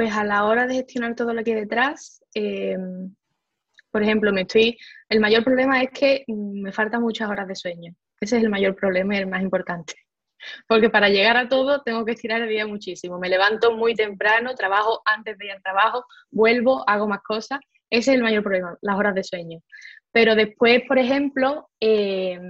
Pues 0.00 0.16
a 0.16 0.24
la 0.24 0.46
hora 0.46 0.66
de 0.66 0.76
gestionar 0.76 1.14
todo 1.14 1.34
lo 1.34 1.44
que 1.44 1.52
hay 1.52 1.60
detrás, 1.60 2.24
em, 2.32 3.14
por 3.90 4.02
ejemplo, 4.02 4.32
me 4.32 4.40
estoy. 4.40 4.78
El 5.10 5.20
mayor 5.20 5.44
problema 5.44 5.82
es 5.82 5.90
que 5.90 6.24
me 6.26 6.72
faltan 6.72 7.02
muchas 7.02 7.28
horas 7.28 7.46
de 7.46 7.54
sueño. 7.54 7.92
Ese 8.18 8.38
es 8.38 8.42
el 8.42 8.48
mayor 8.48 8.74
problema 8.74 9.14
y 9.14 9.18
el 9.18 9.26
más 9.26 9.42
importante. 9.42 9.92
Porque 10.66 10.88
para 10.88 11.10
llegar 11.10 11.36
a 11.36 11.50
todo 11.50 11.82
tengo 11.82 12.06
que 12.06 12.12
estirar 12.12 12.40
el 12.40 12.48
día 12.48 12.66
muchísimo. 12.66 13.18
Me 13.18 13.28
levanto 13.28 13.76
muy 13.76 13.94
temprano, 13.94 14.54
trabajo 14.54 15.02
antes 15.04 15.36
de 15.36 15.44
ir 15.44 15.52
al 15.52 15.62
trabajo, 15.62 16.06
vuelvo, 16.30 16.82
hago 16.88 17.06
más 17.06 17.20
cosas. 17.22 17.60
Ese 17.90 18.12
es 18.12 18.16
el 18.16 18.22
mayor 18.22 18.42
problema, 18.42 18.78
las 18.80 18.96
horas 18.96 19.14
de 19.14 19.22
sueño. 19.22 19.58
Pero 20.10 20.34
después, 20.34 20.80
por 20.88 20.98
ejemplo, 20.98 21.68
eh, 21.78 22.40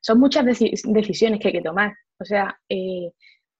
son 0.00 0.20
muchas 0.20 0.44
decisiones 0.44 1.40
que 1.40 1.48
hay 1.48 1.54
que 1.54 1.62
tomar. 1.62 1.92
O 2.20 2.24
sea, 2.24 2.56
eh, 2.68 3.10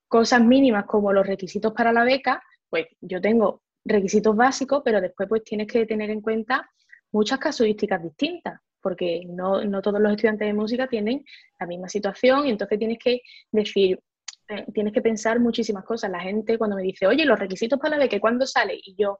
cosas 0.07 0.41
mínimas 0.43 0.85
como 0.87 1.13
los 1.13 1.27
requisitos 1.27 1.73
para 1.73 1.93
la 1.93 2.05
beca, 2.05 2.41
pues 2.71 2.87
yo 3.01 3.21
tengo 3.21 3.63
requisitos 3.85 4.35
básicos, 4.35 4.83
pero 4.85 5.01
después 5.01 5.29
pues 5.29 5.45
tienes 5.45 5.67
que 5.67 5.87
tener 5.87 6.11
en 6.11 6.21
cuenta 6.21 6.69
muchas 7.13 7.39
casuísticas 7.39 8.03
distintas 8.03 8.61
porque 8.87 9.23
no, 9.27 9.83
todos 9.83 10.01
los 10.01 10.13
estudiantes 10.13 10.47
de 10.47 10.55
música 10.55 10.87
tienen 10.87 11.25
la 11.59 11.67
misma 11.67 11.89
situación 11.89 12.47
y 12.47 12.51
entonces 12.51 12.79
tienes 12.79 12.99
que 13.03 13.21
decir, 13.51 13.99
eh, 14.49 14.65
tienes 14.73 14.93
que 14.93 15.03
pensar 15.03 15.41
muchísimas 15.41 15.85
cosas. 15.85 16.09
La 16.09 16.21
gente 16.21 16.57
cuando 16.57 16.77
me 16.77 16.83
dice, 16.83 17.05
oye, 17.05 17.25
los 17.25 17.37
requisitos 17.37 17.81
para 17.81 17.97
la 17.97 18.05
beca, 18.05 18.21
¿cuándo 18.21 18.47
sale? 18.47 18.79
Y 18.81 18.95
yo 18.97 19.19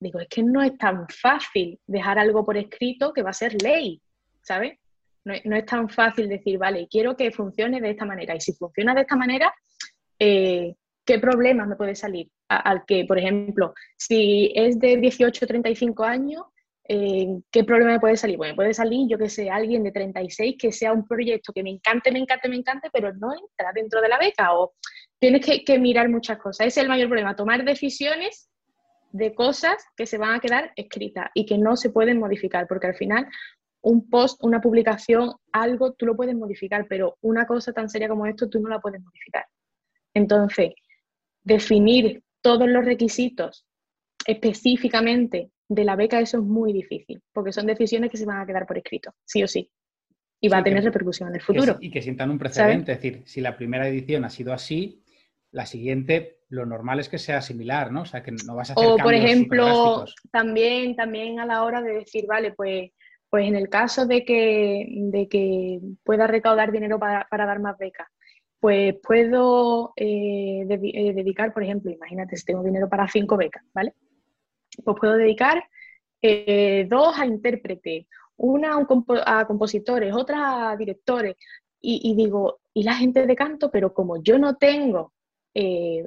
digo, 0.00 0.18
es 0.18 0.26
que 0.28 0.42
no 0.42 0.60
es 0.60 0.76
tan 0.76 1.06
fácil 1.08 1.78
dejar 1.86 2.18
algo 2.18 2.44
por 2.44 2.56
escrito 2.56 3.12
que 3.12 3.22
va 3.22 3.30
a 3.30 3.32
ser 3.32 3.62
ley, 3.62 4.02
¿sabes? 4.42 4.76
No, 5.24 5.56
es 5.56 5.66
tan 5.66 5.88
fácil 5.88 6.28
decir, 6.28 6.58
vale, 6.58 6.88
quiero 6.90 7.16
que 7.16 7.30
funcione 7.30 7.80
de 7.80 7.90
esta 7.90 8.04
manera. 8.04 8.34
Y 8.34 8.40
si 8.40 8.54
funciona 8.54 8.92
de 8.92 9.02
esta 9.02 9.14
manera, 9.14 9.54
eh, 10.18 10.74
¿qué 11.04 11.20
problemas 11.20 11.68
me 11.68 11.76
puede 11.76 11.94
salir? 11.94 12.28
Al 12.48 12.84
que, 12.86 13.04
por 13.04 13.18
ejemplo, 13.18 13.74
si 13.96 14.52
es 14.54 14.78
de 14.78 14.96
18 14.96 15.44
o 15.44 15.48
35 15.48 16.04
años, 16.04 16.42
eh, 16.88 17.40
¿qué 17.50 17.64
problema 17.64 17.92
me 17.92 18.00
puede 18.00 18.16
salir? 18.16 18.36
Bueno, 18.36 18.54
puede 18.54 18.72
salir, 18.72 19.08
yo 19.08 19.18
que 19.18 19.28
sé, 19.28 19.50
alguien 19.50 19.82
de 19.82 19.90
36 19.90 20.56
que 20.58 20.70
sea 20.70 20.92
un 20.92 21.06
proyecto 21.06 21.52
que 21.52 21.62
me 21.62 21.70
encante, 21.70 22.12
me 22.12 22.20
encante, 22.20 22.48
me 22.48 22.56
encante, 22.56 22.90
pero 22.92 23.12
no 23.12 23.32
entra 23.32 23.72
dentro 23.74 24.00
de 24.00 24.08
la 24.08 24.18
beca 24.18 24.54
o 24.54 24.74
tienes 25.18 25.44
que, 25.44 25.78
mirar 25.78 26.08
muchas 26.08 26.38
cosas. 26.38 26.66
Ese 26.66 26.80
es 26.80 26.84
el 26.84 26.88
mayor 26.88 27.08
problema, 27.08 27.34
tomar 27.34 27.64
decisiones 27.64 28.48
de 29.10 29.34
cosas 29.34 29.84
que 29.96 30.06
se 30.06 30.18
van 30.18 30.34
a 30.34 30.40
quedar 30.40 30.72
escritas 30.76 31.30
y 31.34 31.46
que 31.46 31.58
no 31.58 31.76
se 31.76 31.90
pueden 31.90 32.20
modificar, 32.20 32.66
porque 32.68 32.86
al 32.86 32.94
final 32.94 33.26
un 33.80 34.08
post, 34.08 34.42
una 34.44 34.60
publicación, 34.60 35.32
algo 35.52 35.94
tú 35.94 36.06
lo 36.06 36.16
puedes 36.16 36.36
modificar, 36.36 36.86
pero 36.88 37.16
una 37.20 37.46
cosa 37.46 37.72
tan 37.72 37.88
seria 37.88 38.08
como 38.08 38.26
esto 38.26 38.48
tú 38.48 38.60
no 38.60 38.68
la 38.68 38.80
puedes 38.80 39.02
modificar. 39.02 39.46
Entonces, 40.14 40.72
definir 41.42 42.22
todos 42.46 42.68
los 42.68 42.84
requisitos 42.84 43.66
específicamente 44.24 45.50
de 45.68 45.84
la 45.84 45.96
beca 45.96 46.20
eso 46.20 46.38
es 46.38 46.44
muy 46.44 46.72
difícil, 46.72 47.20
porque 47.32 47.52
son 47.52 47.66
decisiones 47.66 48.08
que 48.08 48.16
se 48.16 48.24
van 48.24 48.40
a 48.40 48.46
quedar 48.46 48.66
por 48.66 48.78
escrito, 48.78 49.14
sí 49.24 49.42
o 49.42 49.48
sí. 49.48 49.68
Y 50.40 50.48
va 50.48 50.58
a 50.58 50.62
tener 50.62 50.84
repercusión 50.84 51.30
en 51.30 51.34
el 51.34 51.40
futuro. 51.40 51.76
y 51.80 51.90
que 51.90 52.02
sientan 52.02 52.30
un 52.30 52.38
precedente, 52.38 52.92
es 52.92 52.98
decir, 52.98 53.22
si 53.26 53.40
la 53.40 53.56
primera 53.56 53.88
edición 53.88 54.24
ha 54.24 54.30
sido 54.30 54.52
así, 54.52 55.02
la 55.50 55.66
siguiente 55.66 56.36
lo 56.50 56.66
normal 56.66 57.00
es 57.00 57.08
que 57.08 57.18
sea 57.18 57.42
similar, 57.42 57.90
¿no? 57.90 58.02
O 58.02 58.04
sea, 58.04 58.22
que 58.22 58.30
no 58.30 58.54
vas 58.54 58.70
a 58.70 58.74
hacer 58.74 58.86
O, 58.86 58.96
por 58.96 59.14
ejemplo, 59.14 60.04
también, 60.30 60.94
también 60.94 61.40
a 61.40 61.46
la 61.46 61.64
hora 61.64 61.82
de 61.82 61.94
decir, 61.94 62.26
vale, 62.28 62.52
pues, 62.52 62.92
pues 63.28 63.48
en 63.48 63.56
el 63.56 63.68
caso 63.68 64.06
de 64.06 64.24
que, 64.24 64.86
de 64.88 65.26
que 65.28 65.80
pueda 66.04 66.28
recaudar 66.28 66.70
dinero 66.70 67.00
para, 67.00 67.26
dar 67.28 67.58
más 67.58 67.76
becas, 67.78 68.06
pues 68.66 68.96
puedo 69.00 69.92
eh, 69.94 70.66
eh, 70.68 71.12
dedicar, 71.14 71.54
por 71.54 71.62
ejemplo, 71.62 71.88
imagínate 71.88 72.36
si 72.36 72.44
tengo 72.44 72.64
dinero 72.64 72.88
para 72.88 73.06
cinco 73.06 73.36
becas, 73.36 73.62
¿vale? 73.72 73.94
pues 74.82 74.96
puedo 74.98 75.14
dedicar 75.14 75.62
eh, 76.20 76.84
dos 76.90 77.16
a 77.16 77.26
intérpretes, 77.26 78.06
una 78.36 78.76
a, 79.24 79.46
compositores, 79.46 80.12
otra 80.12 80.70
a 80.70 80.76
directores. 80.76 81.36
Y, 81.80 82.16
digo, 82.16 82.58
y 82.74 82.82
la 82.82 82.94
gente 82.94 83.24
de 83.24 83.36
canto, 83.36 83.70
pero 83.70 83.94
como 83.94 84.20
yo 84.20 84.36
no 84.36 84.56
tengo 84.56 85.12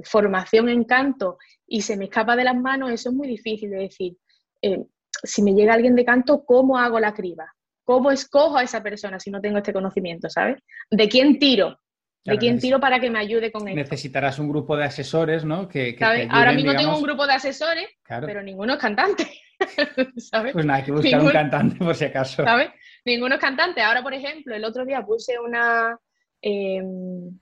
formación 0.03 0.67
en 0.67 0.83
canto 0.83 1.37
y 1.65 1.81
se 1.81 1.95
me 1.95 2.05
escapa 2.05 2.35
de 2.35 2.43
las 2.43 2.57
manos, 2.57 2.91
eso 2.91 3.07
es 3.07 3.15
muy 3.15 3.29
difícil 3.29 3.69
de 3.69 3.77
decir. 3.77 4.17
Si 5.23 5.41
me 5.41 5.53
llega 5.53 5.75
alguien 5.75 5.95
de 5.95 6.03
canto, 6.03 6.43
¿cómo 6.43 6.77
hago 6.77 6.99
la 6.99 7.13
criba? 7.13 7.53
¿Cómo 7.85 8.11
escojo 8.11 8.57
a 8.57 8.63
esa 8.63 8.83
persona 8.83 9.17
si 9.17 9.31
no 9.31 9.39
tengo 9.39 9.59
este 9.59 9.71
conocimiento, 9.71 10.29
¿sabes? 10.29 10.61
¿De 10.91 11.07
quién 11.07 11.39
tiro? 11.39 11.77
¿De 12.25 12.37
quién 12.37 12.59
tiro 12.59 12.79
para 12.79 12.99
que 12.99 13.09
me 13.09 13.19
ayude 13.19 13.51
con 13.51 13.67
esto? 13.67 13.75
Necesitarás 13.75 14.39
un 14.39 14.49
grupo 14.49 14.75
de 14.75 14.85
asesores, 14.85 15.45
¿no? 15.45 15.67
Que, 15.67 15.97
Ahora 16.29 16.51
mismo 16.51 16.75
tengo 16.75 16.97
un 16.97 17.03
grupo 17.03 17.25
de 17.25 17.33
asesores, 17.33 17.87
pero 18.07 18.43
ninguno 18.43 18.73
es 18.73 18.79
cantante. 18.79 19.29
¿sabes? 20.17 20.53
Pues 20.53 20.65
nada, 20.65 20.79
hay 20.79 20.85
que 20.85 20.91
buscar 20.91 21.21
un 21.21 21.31
cantante 21.31 21.75
por 21.77 21.95
si 21.95 22.05
acaso. 22.05 22.43
¿Sabes? 22.43 22.69
Ninguno 23.05 23.35
es 23.35 23.41
cantante. 23.41 23.81
Ahora, 23.81 24.01
por 24.03 24.13
ejemplo, 24.13 24.55
el 24.55 24.63
otro 24.63 24.85
día 24.85 25.01
puse 25.03 25.39
una. 25.39 25.97
Em, 26.41 27.39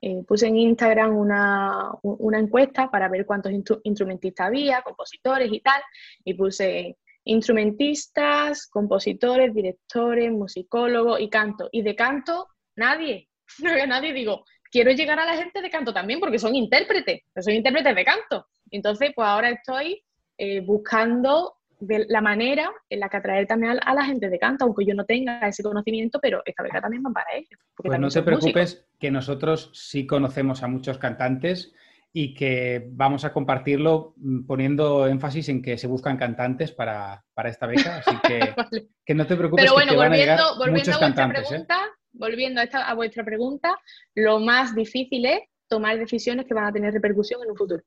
eh, 0.00 0.22
puse 0.26 0.46
en 0.46 0.56
Instagram 0.56 1.16
una, 1.16 1.90
una, 2.02 2.38
encuesta 2.38 2.90
para 2.90 3.08
ver 3.08 3.24
cuántos 3.26 3.50
instrumentistas 3.82 4.46
había, 4.46 4.82
compositores 4.82 5.50
y 5.50 5.60
tal, 5.60 5.82
y 6.22 6.34
puse 6.34 6.96
instrumentistas, 7.24 8.68
compositores, 8.68 9.52
directores, 9.52 10.30
musicólogos 10.30 11.18
y 11.20 11.28
canto. 11.28 11.68
Y 11.72 11.82
de 11.82 11.96
canto, 11.96 12.48
nadie. 12.76 13.28
No 13.62 13.70
había 13.70 13.86
nadie, 13.86 14.12
digo, 14.12 14.44
quiero 14.70 14.92
llegar 14.92 15.18
a 15.18 15.26
la 15.26 15.36
gente 15.36 15.62
de 15.62 15.70
canto 15.70 15.92
también 15.92 16.20
porque 16.20 16.38
son 16.38 16.54
intérpretes, 16.54 17.22
son 17.40 17.54
intérpretes 17.54 17.94
de 17.94 18.04
canto. 18.04 18.46
Entonces, 18.70 19.12
pues 19.14 19.26
ahora 19.26 19.50
estoy 19.50 20.02
eh, 20.38 20.60
buscando 20.60 21.54
la 21.80 22.20
manera 22.20 22.72
en 22.88 23.00
la 23.00 23.08
que 23.08 23.18
atraer 23.18 23.46
también 23.46 23.78
a, 23.82 23.94
la 23.94 24.04
gente 24.04 24.28
de 24.28 24.38
canto, 24.38 24.64
aunque 24.64 24.86
yo 24.86 24.94
no 24.94 25.04
tenga 25.04 25.40
ese 25.46 25.62
conocimiento, 25.62 26.18
pero 26.20 26.42
esta 26.44 26.62
beca 26.62 26.80
también 26.80 27.02
va 27.06 27.12
para 27.12 27.34
ellos. 27.34 27.60
Pues 27.74 27.98
no 28.00 28.08
te 28.08 28.22
preocupes, 28.22 28.86
que 28.98 29.10
nosotros 29.10 29.70
sí 29.74 30.06
conocemos 30.06 30.62
a 30.62 30.68
muchos 30.68 30.98
cantantes 30.98 31.74
y 32.12 32.32
que 32.32 32.86
vamos 32.92 33.26
a 33.26 33.32
compartirlo 33.32 34.14
mm, 34.16 34.46
poniendo 34.46 35.06
énfasis 35.06 35.50
en 35.50 35.60
que 35.60 35.76
se 35.76 35.86
buscan 35.86 36.16
cantantes 36.16 36.72
para, 36.72 37.24
esta 37.44 37.66
beca, 37.66 37.98
así 37.98 38.16
que, 38.26 38.54
que 39.04 39.14
no 39.14 39.26
te 39.26 39.36
preocupes. 39.36 39.64
Pero 39.64 39.74
bueno, 39.74 39.92
que 39.92 39.98
volviendo, 39.98 40.32
van 40.32 40.40
a, 40.40 40.58
volviendo 40.58 40.92
a 40.92 40.98
vuestra 40.98 41.26
¿eh? 41.26 41.28
pregunta, 41.28 41.78
volviendo 42.18 42.60
a, 42.60 42.64
a 42.64 42.94
vuestra 42.94 43.24
pregunta, 43.24 43.78
lo 44.14 44.40
más 44.40 44.74
difícil 44.74 45.26
es 45.26 45.40
tomar 45.68 45.98
decisiones 45.98 46.46
que 46.46 46.54
van 46.54 46.66
a 46.66 46.72
tener 46.72 46.92
repercusión 46.92 47.42
en 47.42 47.50
un 47.50 47.56
futuro. 47.56 47.82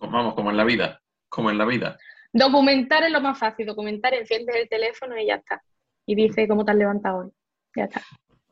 Vamos, 0.00 0.34
como 0.34 0.50
en 0.50 0.56
la 0.56 0.64
vida, 0.64 1.00
como 1.28 1.50
en 1.50 1.58
la 1.58 1.64
vida. 1.64 1.98
Documentar 2.32 3.02
es 3.04 3.10
lo 3.10 3.20
más 3.20 3.38
fácil, 3.38 3.66
documentar, 3.66 4.12
enciendes 4.14 4.56
el 4.56 4.68
teléfono 4.68 5.18
y 5.18 5.26
ya 5.26 5.36
está. 5.36 5.62
Y 6.04 6.14
dice 6.14 6.46
cómo 6.46 6.64
te 6.64 6.72
has 6.72 6.76
levantado 6.76 7.18
hoy. 7.18 7.30
Ya 7.74 7.84
está. 7.84 8.02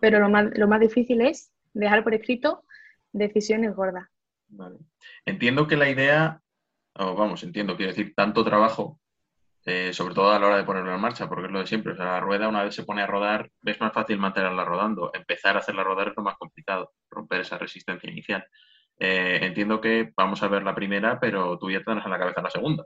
Pero 0.00 0.20
lo 0.20 0.28
más, 0.28 0.46
lo 0.56 0.66
más 0.66 0.80
difícil 0.80 1.20
es 1.20 1.52
dejar 1.72 2.02
por 2.02 2.14
escrito 2.14 2.64
decisiones 3.12 3.74
gordas. 3.74 4.08
Entiendo 5.26 5.66
que 5.66 5.76
la 5.76 5.90
idea, 5.90 6.40
vamos, 6.94 7.42
entiendo, 7.42 7.76
quiero 7.76 7.92
decir, 7.92 8.14
tanto 8.14 8.44
trabajo, 8.44 9.00
eh, 9.64 9.92
sobre 9.92 10.14
todo 10.14 10.30
a 10.30 10.38
la 10.38 10.46
hora 10.46 10.56
de 10.58 10.64
ponerlo 10.64 10.94
en 10.94 11.00
marcha, 11.00 11.28
porque 11.28 11.46
es 11.46 11.52
lo 11.52 11.60
de 11.60 11.66
siempre. 11.66 11.92
O 11.92 11.96
sea, 11.96 12.04
la 12.04 12.20
rueda, 12.20 12.48
una 12.48 12.64
vez 12.64 12.74
se 12.74 12.84
pone 12.84 13.02
a 13.02 13.06
rodar, 13.06 13.50
es 13.64 13.80
más 13.80 13.92
fácil 13.92 14.18
mantenerla 14.18 14.64
rodando. 14.64 15.10
Empezar 15.14 15.56
a 15.56 15.60
hacerla 15.60 15.84
rodar 15.84 16.08
es 16.08 16.14
lo 16.16 16.22
más 16.22 16.36
complicado, 16.36 16.92
romper 17.10 17.40
esa 17.40 17.58
resistencia 17.58 18.10
inicial. 18.10 18.46
Eh, 18.98 19.40
entiendo 19.42 19.80
que 19.80 20.12
vamos 20.16 20.42
a 20.42 20.48
ver 20.48 20.62
la 20.62 20.74
primera, 20.74 21.18
pero 21.18 21.58
tú 21.58 21.70
ya 21.70 21.82
tendrás 21.82 22.04
en 22.04 22.12
la 22.12 22.18
cabeza 22.18 22.42
la 22.42 22.50
segunda 22.50 22.84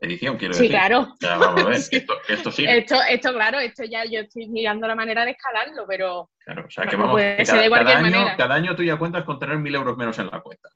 edición, 0.00 0.36
quiero 0.36 0.54
decir. 0.54 0.66
Sí, 0.66 0.72
claro. 0.72 1.14
Ya, 1.20 1.36
vamos 1.36 1.62
a 1.62 1.68
ver, 1.68 1.76
esto, 1.92 2.14
esto 2.28 2.50
sí. 2.50 2.64
Esto, 2.66 2.96
esto, 3.08 3.32
claro, 3.32 3.58
esto 3.58 3.84
ya 3.84 4.04
yo 4.04 4.20
estoy 4.20 4.48
mirando 4.48 4.88
la 4.88 4.94
manera 4.94 5.24
de 5.24 5.32
escalarlo, 5.32 5.84
pero. 5.86 6.30
Claro, 6.44 6.64
o 6.66 6.70
sea, 6.70 6.86
que 6.86 6.96
vamos. 6.96 7.20
cada, 7.20 7.98
año, 7.98 8.26
cada, 8.36 8.54
año, 8.54 8.74
tú 8.74 8.82
ya 8.82 8.96
cuentas 8.96 9.24
con 9.24 9.38
tener 9.38 9.58
mil 9.58 9.74
euros 9.74 9.96
menos 9.96 10.18
en 10.18 10.26
la 10.26 10.40
cuenta. 10.40 10.68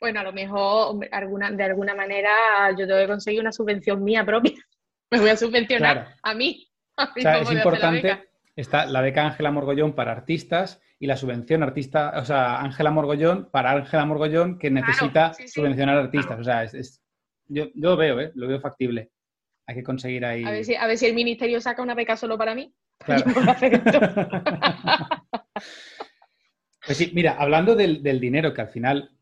Bueno, 0.00 0.20
a 0.20 0.22
lo 0.24 0.32
mejor 0.32 1.08
alguna, 1.10 1.50
de 1.50 1.64
alguna 1.64 1.94
manera 1.94 2.30
yo 2.78 2.86
tengo 2.86 3.00
que 3.00 3.06
conseguir 3.06 3.40
una 3.40 3.52
subvención 3.52 4.02
mía 4.02 4.24
propia. 4.24 4.52
Me 5.10 5.20
voy 5.20 5.30
a 5.30 5.36
subvencionar 5.36 6.16
a 6.22 6.34
mí. 6.34 6.68
o 6.96 7.20
sea, 7.20 7.40
es 7.40 7.50
importante. 7.50 8.28
Está 8.54 8.86
la 8.86 9.00
beca 9.00 9.24
Ángela 9.24 9.50
Morgollón 9.52 9.94
para 9.94 10.12
artistas 10.12 10.80
y 10.98 11.06
la 11.06 11.16
subvención 11.16 11.62
artista, 11.62 12.12
o 12.16 12.24
sea, 12.24 12.60
Ángela 12.60 12.90
Morgollón 12.90 13.48
para 13.52 13.70
Ángela 13.70 14.04
Morgollón 14.04 14.58
que 14.58 14.70
necesita 14.70 15.32
subvencionar 15.32 15.96
artistas. 15.96 16.40
O 16.40 16.44
sea, 16.44 16.64
es, 16.64 17.00
yo, 17.46 17.66
yo, 17.66 17.90
lo 17.90 17.96
veo, 17.96 18.20
¿eh? 18.20 18.32
lo 18.34 18.48
veo 18.48 18.60
factible. 18.60 19.10
Hay 19.66 19.76
que 19.76 19.82
conseguir 19.84 20.24
ahí. 20.24 20.44
A 20.44 20.50
ver 20.50 20.64
si, 20.64 20.74
a 20.74 20.86
ver 20.86 20.98
si 20.98 21.06
el 21.06 21.14
ministerio 21.14 21.60
saca 21.60 21.82
una 21.82 21.94
beca 21.94 22.16
solo 22.16 22.36
para 22.36 22.54
mí. 22.54 22.72
Claro. 22.98 23.24
pues 26.84 26.98
sí, 26.98 27.12
mira, 27.14 27.36
hablando 27.38 27.76
del, 27.76 28.02
del 28.02 28.18
dinero, 28.18 28.52
que 28.52 28.62
al 28.62 28.70
final 28.70 29.12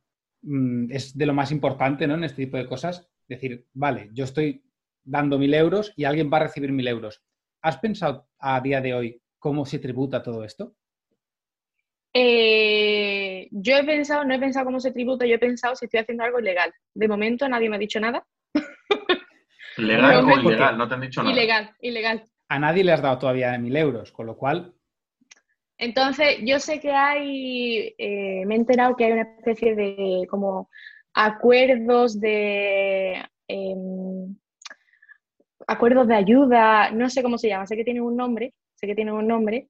Mm, 0.46 0.92
es 0.92 1.18
de 1.18 1.26
lo 1.26 1.34
más 1.34 1.50
importante 1.50 2.06
¿no? 2.06 2.14
en 2.14 2.24
este 2.24 2.44
tipo 2.44 2.56
de 2.56 2.66
cosas. 2.66 3.08
Decir, 3.28 3.66
vale, 3.74 4.10
yo 4.12 4.24
estoy 4.24 4.64
dando 5.02 5.38
mil 5.38 5.52
euros 5.52 5.92
y 5.96 6.04
alguien 6.04 6.30
va 6.32 6.38
a 6.38 6.44
recibir 6.44 6.72
mil 6.72 6.86
euros. 6.86 7.22
¿Has 7.62 7.78
pensado 7.78 8.28
a 8.38 8.60
día 8.60 8.80
de 8.80 8.94
hoy 8.94 9.22
cómo 9.40 9.66
se 9.66 9.80
tributa 9.80 10.22
todo 10.22 10.44
esto? 10.44 10.76
Eh, 12.14 13.48
yo 13.50 13.76
he 13.76 13.84
pensado, 13.84 14.24
no 14.24 14.34
he 14.34 14.38
pensado 14.38 14.66
cómo 14.66 14.78
se 14.78 14.92
tributa, 14.92 15.26
yo 15.26 15.34
he 15.34 15.38
pensado 15.38 15.74
si 15.74 15.86
estoy 15.86 16.00
haciendo 16.00 16.22
algo 16.22 16.38
ilegal. 16.38 16.72
De 16.94 17.08
momento 17.08 17.48
nadie 17.48 17.68
me 17.68 17.76
ha 17.76 17.80
dicho 17.80 17.98
nada. 17.98 18.24
¿Legal 19.76 20.24
o 20.30 20.38
ilegal? 20.38 20.78
No 20.78 20.86
te 20.86 20.94
han 20.94 21.00
dicho 21.00 21.22
nada. 21.22 21.34
Ilegal, 21.34 21.70
ilegal. 21.80 22.24
A 22.48 22.58
nadie 22.60 22.84
le 22.84 22.92
has 22.92 23.02
dado 23.02 23.18
todavía 23.18 23.58
mil 23.58 23.76
euros, 23.76 24.12
con 24.12 24.26
lo 24.26 24.36
cual 24.36 24.75
entonces, 25.78 26.38
yo 26.42 26.58
sé 26.58 26.80
que 26.80 26.90
hay, 26.92 27.94
eh, 27.98 28.44
me 28.46 28.54
he 28.54 28.58
enterado 28.58 28.96
que 28.96 29.04
hay 29.04 29.12
una 29.12 29.22
especie 29.22 29.74
de 29.74 30.26
como 30.30 30.70
acuerdos 31.14 32.20
de 32.20 33.22
em, 33.48 34.36
acuerdos 35.66 36.08
de 36.08 36.14
ayuda, 36.14 36.90
no 36.90 37.10
sé 37.10 37.22
cómo 37.22 37.38
se 37.38 37.48
llama, 37.48 37.66
sé 37.66 37.76
que 37.76 37.84
tienen 37.84 38.02
un 38.02 38.16
nombre, 38.16 38.54
sé 38.74 38.86
que 38.86 38.94
tienen 38.94 39.14
un 39.14 39.26
nombre, 39.26 39.68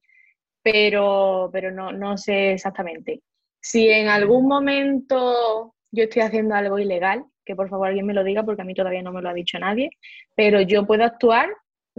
pero, 0.61 1.49
pero 1.51 1.71
no, 1.71 1.91
no 1.91 2.17
sé 2.17 2.53
exactamente. 2.53 3.21
Si 3.59 3.89
en 3.89 4.07
algún 4.07 4.47
momento 4.47 5.75
yo 5.91 6.03
estoy 6.03 6.21
haciendo 6.21 6.55
algo 6.55 6.79
ilegal, 6.79 7.25
que 7.45 7.55
por 7.55 7.69
favor 7.69 7.87
alguien 7.87 8.05
me 8.05 8.13
lo 8.13 8.23
diga 8.23 8.43
porque 8.43 8.61
a 8.61 8.65
mí 8.65 8.73
todavía 8.73 9.01
no 9.01 9.13
me 9.13 9.21
lo 9.21 9.29
ha 9.29 9.33
dicho 9.33 9.57
nadie, 9.59 9.89
pero 10.35 10.61
yo 10.61 10.85
puedo 10.85 11.03
actuar 11.03 11.49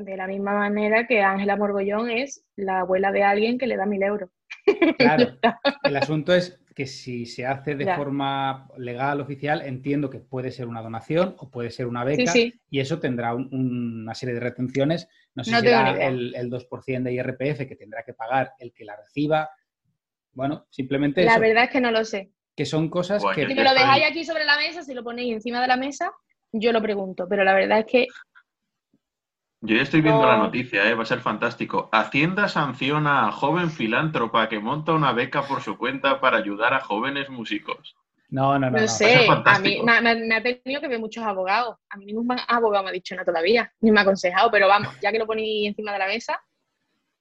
de 0.05 0.17
la 0.17 0.27
misma 0.27 0.55
manera 0.55 1.07
que 1.07 1.23
Ángela 1.23 1.57
Morgollón 1.57 2.11
es 2.11 2.45
la 2.57 2.81
abuela 2.81 3.11
de 3.11 3.25
alguien 3.25 3.59
que 3.59 3.67
le 3.67 3.77
da 3.77 3.87
mil 3.87 4.03
euros. 4.03 4.31
Claro, 4.99 5.37
el 5.83 5.97
asunto 5.97 6.33
es 6.35 6.61
que 6.75 6.87
si 6.87 7.27
se 7.27 7.45
hace 7.45 7.75
de 7.75 7.93
forma 7.97 8.69
legal, 8.77 9.21
oficial, 9.21 9.63
entiendo 9.63 10.09
que 10.11 10.21
puede 10.21 10.53
ser 10.53 10.69
una 10.69 10.81
donación 10.81 11.35
o 11.39 11.51
puede 11.51 11.71
ser 11.71 11.87
una 11.87 12.05
beca 12.05 12.33
y 12.71 12.79
eso 12.79 13.01
tendrá 13.01 13.35
una 13.35 14.15
serie 14.15 14.35
de 14.35 14.41
retenciones. 14.41 15.09
No 15.35 15.43
sé 15.43 15.51
si 15.51 15.61
será 15.63 16.07
el, 16.07 16.35
el, 16.37 16.49
2% 16.49 17.03
de 17.03 17.13
IRPF 17.13 17.67
que 17.67 17.75
tendrá 17.77 18.05
que 18.05 18.15
pagar 18.15 18.53
el 18.61 18.73
que 18.73 18.85
la 18.85 18.95
reciba. 18.95 19.51
Bueno, 20.33 20.67
simplemente. 20.71 21.25
La 21.25 21.41
verdad 21.41 21.65
es 21.65 21.71
que 21.71 21.81
no 21.81 21.91
lo 21.91 22.05
sé. 22.05 22.31
Que 22.55 22.65
son 22.65 22.89
cosas 22.89 23.25
que. 23.35 23.47
Si 23.49 23.55
me 23.55 23.65
lo 23.65 23.73
dejáis 23.73 24.05
aquí 24.09 24.25
sobre 24.25 24.45
la 24.45 24.57
mesa, 24.57 24.85
si 24.85 24.95
lo 24.95 25.03
ponéis 25.03 25.33
encima 25.33 25.61
de 25.61 25.67
la 25.67 25.77
mesa, 25.77 26.13
yo 26.53 26.71
lo 26.71 26.81
pregunto. 26.81 27.27
Pero 27.29 27.43
la 27.43 27.55
verdad 27.55 27.81
es 27.81 27.87
que 27.87 28.07
yo 29.61 29.77
ya 29.77 29.83
estoy 29.83 30.01
viendo 30.01 30.25
la 30.25 30.37
noticia, 30.37 30.89
¿eh? 30.89 30.95
va 30.95 31.03
a 31.03 31.07
ser 31.07 31.21
fantástico. 31.21 31.89
Hacienda 31.93 32.49
sanciona 32.49 33.27
a 33.27 33.33
joven 33.33 33.71
filántropa 33.71 34.49
que 34.49 34.61
monta 34.61 34.93
una 34.93 35.13
beca 35.13 35.43
por 35.43 35.63
su 35.63 35.77
cuenta 35.77 36.21
para 36.21 36.39
ayudar 36.39 36.75
a 36.75 36.81
jóvenes 36.81 37.29
músicos. 37.29 37.97
No, 38.31 38.59
no, 38.59 38.71
no. 38.71 38.79
No, 38.79 38.89
sé, 38.89 39.27
a 39.29 39.59
mí 39.59 39.81
me, 39.83 40.35
ha 40.35 40.43
tenido 40.43 40.81
que 40.81 40.89
ver 40.89 41.01
muchos 41.01 41.25
abogados. 41.25 41.77
A 41.89 41.97
mí 41.97 42.05
ningún 42.05 42.29
abogado 42.47 42.85
me 42.85 42.91
ha 42.91 42.93
dicho 42.93 43.15
nada 43.15 43.25
todavía, 43.25 43.73
ni 43.81 43.91
me 43.91 44.01
ha 44.01 44.03
aconsejado, 44.03 44.51
pero 44.51 44.69
vamos, 44.69 44.95
ya 45.01 45.11
que 45.11 45.19
lo 45.19 45.27
poní 45.27 45.67
encima 45.67 45.93
de 45.93 45.99
la 45.99 46.07
mesa, 46.07 46.39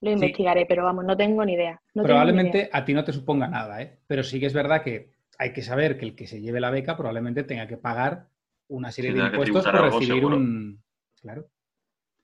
lo 0.01 0.11
investigaré, 0.11 0.65
pero 0.65 0.83
vamos, 0.83 1.05
no 1.05 1.15
tengo 1.17 1.43
ni 1.43 1.53
idea. 1.53 1.81
probablemente 1.93 2.69
a 2.71 2.85
ti 2.85 2.93
no 2.93 3.03
te 3.03 3.13
suponga 3.13 3.47
nada, 3.47 3.81
¿eh? 3.81 3.99
pero 4.05 4.23
sí 4.23 4.39
que 4.39 4.45
es 4.45 4.53
verdad 4.53 4.83
que 4.83 5.11
hay 5.39 5.53
que 5.53 5.61
saber 5.61 5.97
que 5.97 6.05
el 6.05 6.15
que 6.15 6.27
se 6.27 6.41
lleve 6.41 6.59
la 6.59 6.71
beca 6.71 6.97
probablemente 6.97 7.43
tenga 7.43 7.67
que 7.67 7.77
pagar 7.77 8.27
una 8.67 8.91
serie 8.91 9.13
de 9.13 9.21
impuestos 9.21 9.65
por 9.65 9.81
recibir 9.81 10.25
un... 10.25 10.83
Claro. 11.21 11.47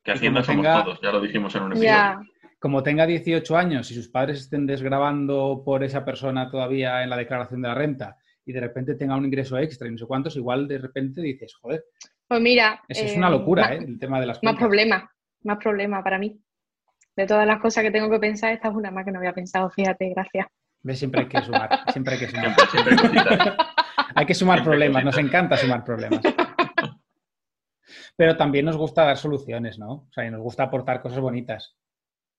Que 0.03 0.11
Hacienda 0.11 0.43
somos 0.43 0.65
todos, 0.65 0.99
ya 1.01 1.11
lo 1.11 1.21
dijimos 1.21 1.55
en 1.55 1.63
un 1.63 1.71
episodio. 1.71 2.27
Como 2.59 2.83
tenga 2.83 3.05
18 3.05 3.57
años 3.57 3.89
y 3.91 3.95
sus 3.95 4.09
padres 4.09 4.39
estén 4.39 4.65
desgrabando 4.65 5.63
por 5.65 5.83
esa 5.83 6.03
persona 6.03 6.49
todavía 6.49 7.03
en 7.03 7.09
la 7.09 7.17
declaración 7.17 7.61
de 7.61 7.67
la 7.69 7.75
renta 7.75 8.17
y 8.45 8.51
de 8.51 8.59
repente 8.59 8.95
tenga 8.95 9.15
un 9.15 9.25
ingreso 9.25 9.57
extra 9.57 9.87
y 9.87 9.91
no 9.91 9.97
sé 9.97 10.05
cuántos, 10.05 10.35
igual 10.35 10.67
de 10.67 10.77
repente 10.77 11.21
dices, 11.21 11.55
joder. 11.55 11.85
Pues 12.27 12.41
mira. 12.41 12.81
Eso 12.87 13.05
es 13.05 13.15
una 13.15 13.27
eh, 13.27 13.31
locura, 13.31 13.73
¿eh? 13.73 13.79
El 13.85 13.97
tema 13.99 14.19
de 14.19 14.25
las 14.25 14.43
Más 14.43 14.55
problema, 14.55 15.09
más 15.43 15.57
problema 15.57 16.03
para 16.03 16.17
mí. 16.17 16.37
De 17.15 17.25
todas 17.25 17.47
las 17.47 17.61
cosas 17.61 17.83
que 17.83 17.91
tengo 17.91 18.09
que 18.09 18.19
pensar, 18.19 18.51
esta 18.51 18.69
es 18.69 18.75
una 18.75 18.91
más 18.91 19.05
que 19.05 19.11
no 19.11 19.19
había 19.19 19.33
pensado, 19.33 19.69
fíjate, 19.69 20.09
gracias. 20.09 20.47
¿Ves? 20.81 20.99
Siempre 20.99 21.21
hay 21.21 21.27
que 21.27 21.41
sumar, 21.41 21.69
siempre 21.91 22.15
hay 22.15 22.19
que 22.19 22.27
sumar. 22.27 22.55
hay 24.15 24.25
que 24.25 24.33
sumar 24.33 24.63
problemas, 24.63 25.05
nos 25.05 25.17
encanta 25.17 25.55
sumar 25.55 25.83
problemas 25.85 26.21
pero 28.15 28.37
también 28.37 28.65
nos 28.65 28.77
gusta 28.77 29.05
dar 29.05 29.17
soluciones, 29.17 29.79
¿no? 29.79 29.91
O 29.91 30.09
sea, 30.11 30.25
y 30.25 30.31
nos 30.31 30.41
gusta 30.41 30.63
aportar 30.63 31.01
cosas 31.01 31.19
bonitas. 31.19 31.77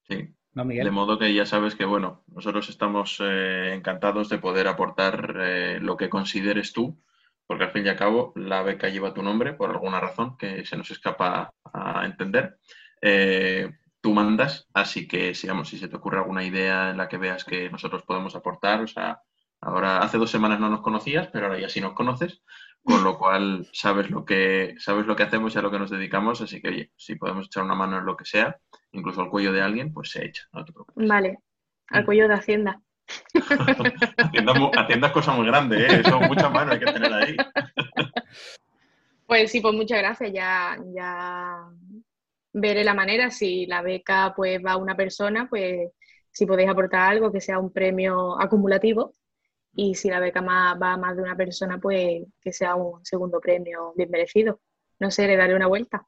Sí. 0.02 0.34
¿No, 0.54 0.64
Miguel? 0.64 0.84
De 0.84 0.90
modo 0.92 1.18
que 1.18 1.34
ya 1.34 1.46
sabes 1.46 1.74
que, 1.74 1.84
bueno, 1.84 2.22
nosotros 2.28 2.68
estamos 2.68 3.18
eh, 3.20 3.72
encantados 3.74 4.28
de 4.28 4.38
poder 4.38 4.68
aportar 4.68 5.36
eh, 5.40 5.78
lo 5.80 5.96
que 5.96 6.08
consideres 6.08 6.72
tú, 6.72 7.02
porque 7.46 7.64
al 7.64 7.72
fin 7.72 7.84
y 7.84 7.88
al 7.88 7.96
cabo 7.96 8.32
la 8.36 8.62
beca 8.62 8.88
lleva 8.88 9.12
tu 9.12 9.22
nombre 9.22 9.54
por 9.54 9.70
alguna 9.70 10.00
razón 10.00 10.36
que 10.38 10.64
se 10.64 10.76
nos 10.76 10.90
escapa 10.90 11.52
a 11.64 12.06
entender. 12.06 12.58
Eh, 13.02 13.68
tú 14.00 14.12
mandas, 14.12 14.68
así 14.72 15.08
que, 15.08 15.34
sigamos, 15.34 15.68
si 15.68 15.78
se 15.78 15.88
te 15.88 15.96
ocurre 15.96 16.18
alguna 16.18 16.44
idea 16.44 16.90
en 16.90 16.98
la 16.98 17.08
que 17.08 17.18
veas 17.18 17.44
que 17.44 17.68
nosotros 17.70 18.04
podemos 18.04 18.36
aportar, 18.36 18.80
o 18.80 18.86
sea, 18.86 19.20
ahora 19.60 19.98
hace 19.98 20.18
dos 20.18 20.30
semanas 20.30 20.60
no 20.60 20.68
nos 20.68 20.82
conocías, 20.82 21.28
pero 21.32 21.46
ahora 21.46 21.58
ya 21.58 21.68
sí 21.68 21.80
nos 21.80 21.94
conoces, 21.94 22.42
con 22.84 23.02
lo 23.02 23.18
cual 23.18 23.66
sabes 23.72 24.10
lo 24.10 24.24
que 24.24 24.74
sabes 24.78 25.06
lo 25.06 25.16
que 25.16 25.22
hacemos 25.22 25.54
y 25.54 25.58
a 25.58 25.62
lo 25.62 25.70
que 25.70 25.78
nos 25.78 25.90
dedicamos, 25.90 26.40
así 26.42 26.60
que 26.60 26.68
oye, 26.68 26.92
si 26.96 27.16
podemos 27.16 27.46
echar 27.46 27.64
una 27.64 27.74
mano 27.74 27.98
en 27.98 28.04
lo 28.04 28.16
que 28.16 28.26
sea, 28.26 28.58
incluso 28.92 29.22
al 29.22 29.30
cuello 29.30 29.52
de 29.52 29.62
alguien, 29.62 29.92
pues 29.92 30.10
se 30.10 30.24
echa, 30.24 30.42
no 30.52 30.64
te 30.64 30.72
preocupes. 30.72 31.08
Vale, 31.08 31.38
al 31.88 32.02
mm. 32.02 32.06
cuello 32.06 32.28
de 32.28 32.34
Hacienda. 32.34 32.80
Hacienda, 34.76 35.06
es 35.06 35.12
cosa 35.12 35.32
muy 35.32 35.46
grande, 35.46 35.86
¿eh? 35.86 36.02
Eso, 36.04 36.20
mucha 36.20 36.50
mano 36.50 36.72
hay 36.72 36.78
que 36.78 36.92
tener 36.92 37.12
ahí. 37.12 37.36
pues 39.26 39.50
sí, 39.50 39.60
pues 39.60 39.74
muchas 39.74 39.98
gracias, 39.98 40.32
ya, 40.32 40.78
ya 40.94 41.66
veré 42.52 42.84
la 42.84 42.94
manera, 42.94 43.30
si 43.30 43.66
la 43.66 43.80
beca 43.80 44.34
pues 44.36 44.60
va 44.64 44.72
a 44.72 44.76
una 44.76 44.94
persona, 44.94 45.48
pues 45.48 45.90
si 46.30 46.44
podéis 46.44 46.68
aportar 46.68 47.12
algo 47.12 47.32
que 47.32 47.40
sea 47.40 47.58
un 47.58 47.72
premio 47.72 48.40
acumulativo, 48.40 49.12
y 49.76 49.94
si 49.94 50.08
la 50.08 50.20
beca 50.20 50.40
va 50.40 50.92
a 50.92 50.96
más 50.96 51.16
de 51.16 51.22
una 51.22 51.36
persona, 51.36 51.78
pues 51.78 52.24
que 52.40 52.52
sea 52.52 52.76
un 52.76 53.04
segundo 53.04 53.40
premio 53.40 53.92
bien 53.96 54.10
merecido. 54.10 54.60
No 55.00 55.10
sé, 55.10 55.26
le 55.26 55.36
daré 55.36 55.54
una 55.54 55.66
vuelta. 55.66 56.06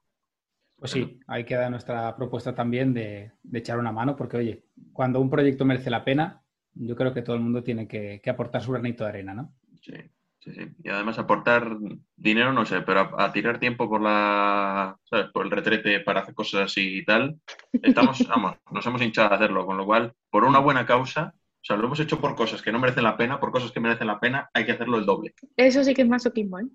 Pues 0.77 0.91
sí, 0.91 1.19
ahí 1.27 1.43
queda 1.43 1.69
nuestra 1.69 2.15
propuesta 2.15 2.53
también 2.53 2.93
de, 2.93 3.31
echar 3.51 3.79
una 3.79 3.91
mano, 3.91 4.15
porque 4.15 4.37
oye, 4.37 4.63
cuando 4.93 5.19
un 5.19 5.29
proyecto 5.29 5.65
merece 5.65 5.89
la 5.89 6.05
pena, 6.05 6.43
yo 6.73 6.95
creo 6.95 7.13
que 7.13 7.23
todo 7.23 7.35
el 7.35 7.41
mundo 7.41 7.63
tiene 7.63 7.87
que, 7.87 8.21
aportar 8.29 8.61
su 8.61 8.71
granito 8.71 9.03
de 9.03 9.09
arena, 9.09 9.33
¿no? 9.33 9.55
Sí, 9.81 9.93
Sí, 10.39 10.53
sí. 10.53 10.67
Y 10.83 10.89
además 10.89 11.17
aportar 11.17 11.77
dinero, 12.15 12.53
no 12.53 12.63
sé, 12.63 12.81
pero 12.81 13.19
a, 13.19 13.33
tirar 13.33 13.59
tiempo 13.59 13.89
por 13.89 13.99
la, 14.01 14.95
¿sabes? 15.03 15.25
Por 15.33 15.45
el 15.45 15.51
retrete 15.51 15.99
para 16.01 16.21
hacer 16.21 16.35
cosas 16.35 16.61
así 16.61 16.99
y 16.99 17.03
tal, 17.03 17.41
estamos, 17.81 18.19
vamos, 18.29 18.55
nos 18.71 18.85
hemos 18.85 19.01
hinchado 19.01 19.31
a 19.31 19.35
hacerlo, 19.35 19.65
con 19.65 19.77
lo 19.77 19.85
cual, 19.85 20.13
por 20.29 20.45
una 20.45 20.59
buena 20.59 20.85
causa, 20.85 21.33
o 21.67 21.73
sea, 21.73 21.75
lo 21.75 21.87
hemos 21.87 21.99
hecho 21.99 22.21
por 22.21 22.33
cosas 22.33 22.61
que 22.61 22.71
no 22.71 22.79
merecen 22.79 23.03
la 23.03 23.17
pena, 23.17 23.41
por 23.41 23.51
cosas 23.51 23.73
que 23.73 23.81
merecen 23.81 24.07
la 24.07 24.21
pena, 24.21 24.49
hay 24.53 24.65
que 24.65 24.71
hacerlo 24.71 24.97
el 24.97 25.05
doble. 25.05 25.33
Eso 25.57 25.83
sí 25.83 25.93
que 25.93 26.03
es 26.03 26.07
masoquismo, 26.07 26.59
¿eh? 26.59 26.65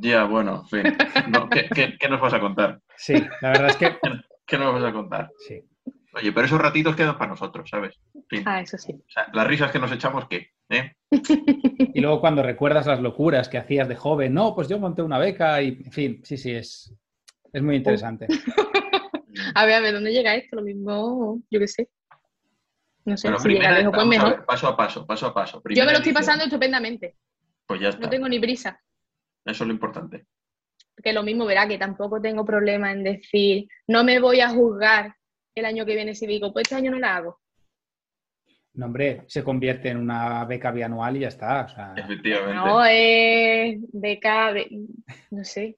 Ya, 0.00 0.22
bueno, 0.22 0.62
en 0.70 0.84
fin. 0.84 0.96
¿qué, 1.74 2.08
nos 2.08 2.20
vas 2.20 2.32
a 2.32 2.38
contar? 2.38 2.80
Sí, 2.96 3.14
la 3.40 3.48
verdad 3.48 3.70
es 3.70 3.76
que... 3.76 3.98
¿Qué 4.46 4.56
nos 4.56 4.72
vas 4.72 4.84
a 4.84 4.92
contar? 4.92 5.32
Sí. 5.48 5.60
Oye, 6.14 6.30
pero 6.30 6.46
esos 6.46 6.60
ratitos 6.60 6.94
quedan 6.94 7.18
para 7.18 7.30
nosotros, 7.30 7.68
¿sabes? 7.68 7.98
Ah, 8.44 8.60
eso 8.60 8.78
sí. 8.78 8.92
O 8.92 9.10
sea, 9.10 9.26
las 9.32 9.48
risas 9.48 9.72
que 9.72 9.80
nos 9.80 9.90
echamos, 9.90 10.28
¿qué? 10.28 10.50
¿Eh? 10.68 10.92
y 11.10 12.00
luego 12.00 12.20
cuando 12.20 12.44
recuerdas 12.44 12.86
las 12.86 13.00
locuras 13.00 13.48
que 13.48 13.58
hacías 13.58 13.88
de 13.88 13.96
joven, 13.96 14.32
no, 14.32 14.54
pues 14.54 14.68
yo 14.68 14.78
monté 14.78 15.02
una 15.02 15.18
beca 15.18 15.60
y, 15.60 15.70
en 15.70 15.90
fin, 15.90 16.20
sí, 16.22 16.36
sí, 16.36 16.52
es, 16.52 16.94
es 17.52 17.62
muy 17.64 17.74
interesante. 17.74 18.28
a 19.56 19.66
ver, 19.66 19.74
a 19.74 19.80
ver, 19.80 19.94
¿dónde 19.94 20.12
llega 20.12 20.36
esto? 20.36 20.54
Lo 20.54 20.62
mismo, 20.62 21.40
yo 21.50 21.58
qué 21.58 21.66
sé. 21.66 21.88
No 23.04 23.16
sé, 23.16 23.28
si 23.38 23.48
llega 23.48 23.78
lejos, 23.78 24.06
mejor. 24.06 24.46
paso 24.46 24.68
a 24.68 24.76
paso, 24.76 25.06
paso 25.06 25.26
a 25.26 25.34
paso. 25.34 25.62
yo 25.68 25.84
me 25.84 25.92
lo 25.92 25.98
estoy 25.98 26.12
pasando 26.12 26.44
estupendamente. 26.44 27.16
Pues 27.66 27.80
ya 27.80 27.88
está. 27.90 28.02
No 28.02 28.10
tengo 28.10 28.28
ni 28.28 28.38
prisa. 28.38 28.80
Eso 29.44 29.64
es 29.64 29.68
lo 29.68 29.74
importante. 29.74 30.26
Que 31.02 31.12
lo 31.12 31.22
mismo, 31.22 31.44
verá, 31.44 31.68
que 31.68 31.76
tampoco 31.76 32.20
tengo 32.20 32.44
problema 32.44 32.92
en 32.92 33.04
decir, 33.04 33.68
no 33.88 34.04
me 34.04 34.20
voy 34.20 34.40
a 34.40 34.48
juzgar 34.48 35.14
el 35.54 35.64
año 35.64 35.84
que 35.84 35.94
viene 35.94 36.14
si 36.14 36.26
digo, 36.26 36.52
pues 36.52 36.62
este 36.64 36.76
año 36.76 36.90
no 36.90 36.98
la 36.98 37.16
hago. 37.16 37.40
No, 38.74 38.86
hombre, 38.86 39.22
se 39.28 39.44
convierte 39.44 39.88
en 39.90 39.98
una 39.98 40.44
beca 40.46 40.72
bianual 40.72 41.16
y 41.16 41.20
ya 41.20 41.28
está. 41.28 41.94
Efectivamente. 41.96 42.54
No, 42.54 42.84
es 42.84 43.78
beca, 43.92 44.52
no 45.30 45.44
sé, 45.44 45.76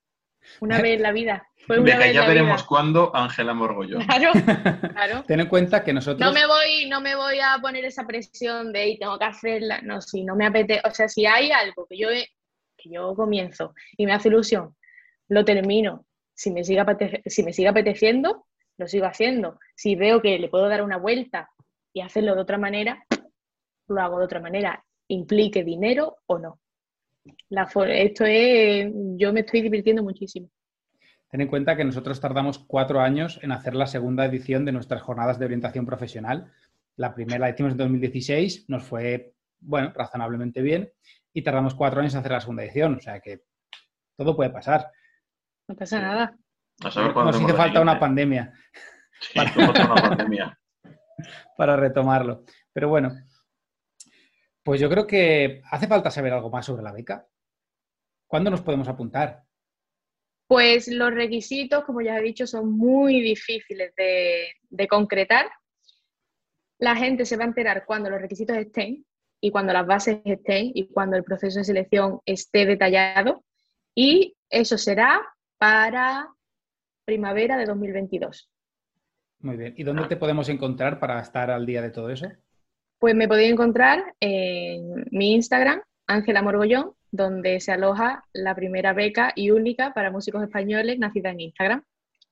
una 0.60 0.80
vez 0.80 0.96
en 0.96 1.02
la 1.02 1.12
vida. 1.12 1.48
Fue 1.66 1.80
una 1.80 1.96
vez 1.96 2.14
ya 2.14 2.26
veremos 2.26 2.62
cuándo, 2.62 3.10
Ángela 3.14 3.52
Morgollón. 3.52 4.04
Claro, 4.04 4.30
claro. 4.92 5.24
Ten 5.26 5.40
en 5.40 5.48
cuenta 5.48 5.82
que 5.82 5.92
nosotros... 5.92 6.20
No 6.20 6.32
me, 6.32 6.46
voy, 6.46 6.88
no 6.88 7.00
me 7.00 7.16
voy 7.16 7.40
a 7.40 7.58
poner 7.60 7.84
esa 7.84 8.06
presión 8.06 8.72
de 8.72 8.88
y 8.90 8.98
tengo 8.98 9.18
que 9.18 9.24
hacerla. 9.24 9.80
No, 9.82 10.00
si 10.00 10.24
no 10.24 10.36
me 10.36 10.46
apetece, 10.46 10.80
o 10.84 10.90
sea, 10.92 11.08
si 11.08 11.26
hay 11.26 11.50
algo 11.50 11.86
que 11.86 11.98
yo, 11.98 12.08
que 12.08 12.90
yo 12.90 13.14
comienzo 13.14 13.74
y 13.96 14.06
me 14.06 14.12
hace 14.12 14.28
ilusión, 14.28 14.76
lo 15.28 15.44
termino. 15.44 16.06
Si 16.34 16.52
me, 16.52 16.62
sigue 16.62 16.84
si 17.26 17.42
me 17.42 17.52
sigue 17.52 17.68
apeteciendo, 17.68 18.46
lo 18.76 18.86
sigo 18.86 19.06
haciendo. 19.06 19.58
Si 19.74 19.96
veo 19.96 20.22
que 20.22 20.38
le 20.38 20.48
puedo 20.48 20.68
dar 20.68 20.82
una 20.82 20.98
vuelta 20.98 21.50
y 21.92 22.00
hacerlo 22.00 22.34
de 22.34 22.42
otra 22.42 22.58
manera, 22.58 23.04
lo 23.88 24.00
hago 24.00 24.18
de 24.18 24.24
otra 24.24 24.40
manera, 24.40 24.84
implique 25.08 25.64
dinero 25.64 26.18
o 26.26 26.38
no. 26.38 26.60
Esto 27.88 28.24
es, 28.24 28.92
yo 29.16 29.32
me 29.32 29.40
estoy 29.40 29.62
divirtiendo 29.62 30.02
muchísimo. 30.02 30.48
Ten 31.30 31.40
en 31.40 31.48
cuenta 31.48 31.76
que 31.76 31.84
nosotros 31.84 32.20
tardamos 32.20 32.58
cuatro 32.58 33.00
años 33.00 33.40
en 33.42 33.52
hacer 33.52 33.74
la 33.74 33.86
segunda 33.86 34.24
edición 34.24 34.64
de 34.64 34.72
nuestras 34.72 35.02
jornadas 35.02 35.38
de 35.38 35.44
orientación 35.44 35.84
profesional. 35.84 36.52
La 36.96 37.14
primera 37.14 37.40
la 37.40 37.50
hicimos 37.50 37.72
en 37.72 37.78
2016, 37.78 38.66
nos 38.68 38.84
fue, 38.84 39.34
bueno, 39.60 39.92
razonablemente 39.94 40.62
bien, 40.62 40.90
y 41.32 41.42
tardamos 41.42 41.74
cuatro 41.74 42.00
años 42.00 42.14
en 42.14 42.20
hacer 42.20 42.32
la 42.32 42.40
segunda 42.40 42.64
edición, 42.64 42.94
o 42.94 43.00
sea 43.00 43.20
que 43.20 43.42
todo 44.16 44.34
puede 44.36 44.50
pasar. 44.50 44.90
No 45.68 45.74
pasa 45.74 46.00
nada. 46.00 46.36
Nos 46.82 47.40
hizo 47.40 47.56
falta 47.56 47.80
una 47.80 47.98
pandemia. 47.98 48.52
para, 51.56 51.76
retomarlo. 51.76 52.44
Pero 52.72 52.88
bueno, 52.88 53.12
pues 54.66 54.80
yo 54.80 54.90
creo 54.90 55.06
que 55.06 55.62
hace 55.70 55.86
falta 55.86 56.10
saber 56.10 56.32
algo 56.32 56.50
más 56.50 56.66
sobre 56.66 56.82
la 56.82 56.90
beca. 56.90 57.24
¿Cuándo 58.26 58.50
nos 58.50 58.62
podemos 58.62 58.88
apuntar? 58.88 59.44
Pues 60.48 60.88
los 60.88 61.14
requisitos, 61.14 61.84
como 61.84 62.00
ya 62.00 62.18
he 62.18 62.22
dicho, 62.22 62.48
son 62.48 62.76
muy 62.76 63.20
difíciles 63.20 63.94
de, 63.96 64.48
de, 64.68 64.88
concretar. 64.88 65.46
La 66.80 66.96
gente 66.96 67.26
se 67.26 67.36
va 67.36 67.44
a 67.44 67.46
enterar 67.46 67.84
cuando 67.86 68.10
los 68.10 68.20
requisitos 68.20 68.56
estén 68.56 69.06
y 69.40 69.52
cuando 69.52 69.72
las 69.72 69.86
bases 69.86 70.18
estén 70.24 70.72
y 70.74 70.88
cuando 70.88 71.16
el 71.16 71.22
proceso 71.22 71.60
de 71.60 71.64
selección 71.64 72.18
esté 72.26 72.66
detallado. 72.66 73.44
Y 73.94 74.36
eso 74.50 74.78
será 74.78 75.24
para 75.58 76.28
primavera 77.04 77.56
de 77.56 77.66
2022. 77.66 78.50
Muy 79.38 79.56
bien. 79.56 79.74
¿Y 79.76 79.84
dónde 79.84 80.08
te 80.08 80.16
podemos 80.16 80.48
encontrar 80.48 80.98
para 80.98 81.20
estar 81.20 81.52
al 81.52 81.66
día 81.66 81.82
de 81.82 81.90
todo 81.90 82.10
eso? 82.10 82.26
Pues 82.98 83.14
me 83.14 83.28
podéis 83.28 83.52
encontrar 83.52 84.14
en 84.20 85.06
mi 85.10 85.34
Instagram, 85.34 85.82
Ángela 86.06 86.42
Morgollón, 86.42 86.92
donde 87.10 87.60
se 87.60 87.72
aloja 87.72 88.24
la 88.32 88.54
primera 88.54 88.92
beca 88.92 89.32
y 89.34 89.50
única 89.50 89.92
para 89.92 90.10
músicos 90.10 90.42
españoles 90.42 90.98
nacida 90.98 91.30
en 91.30 91.40
Instagram. 91.40 91.82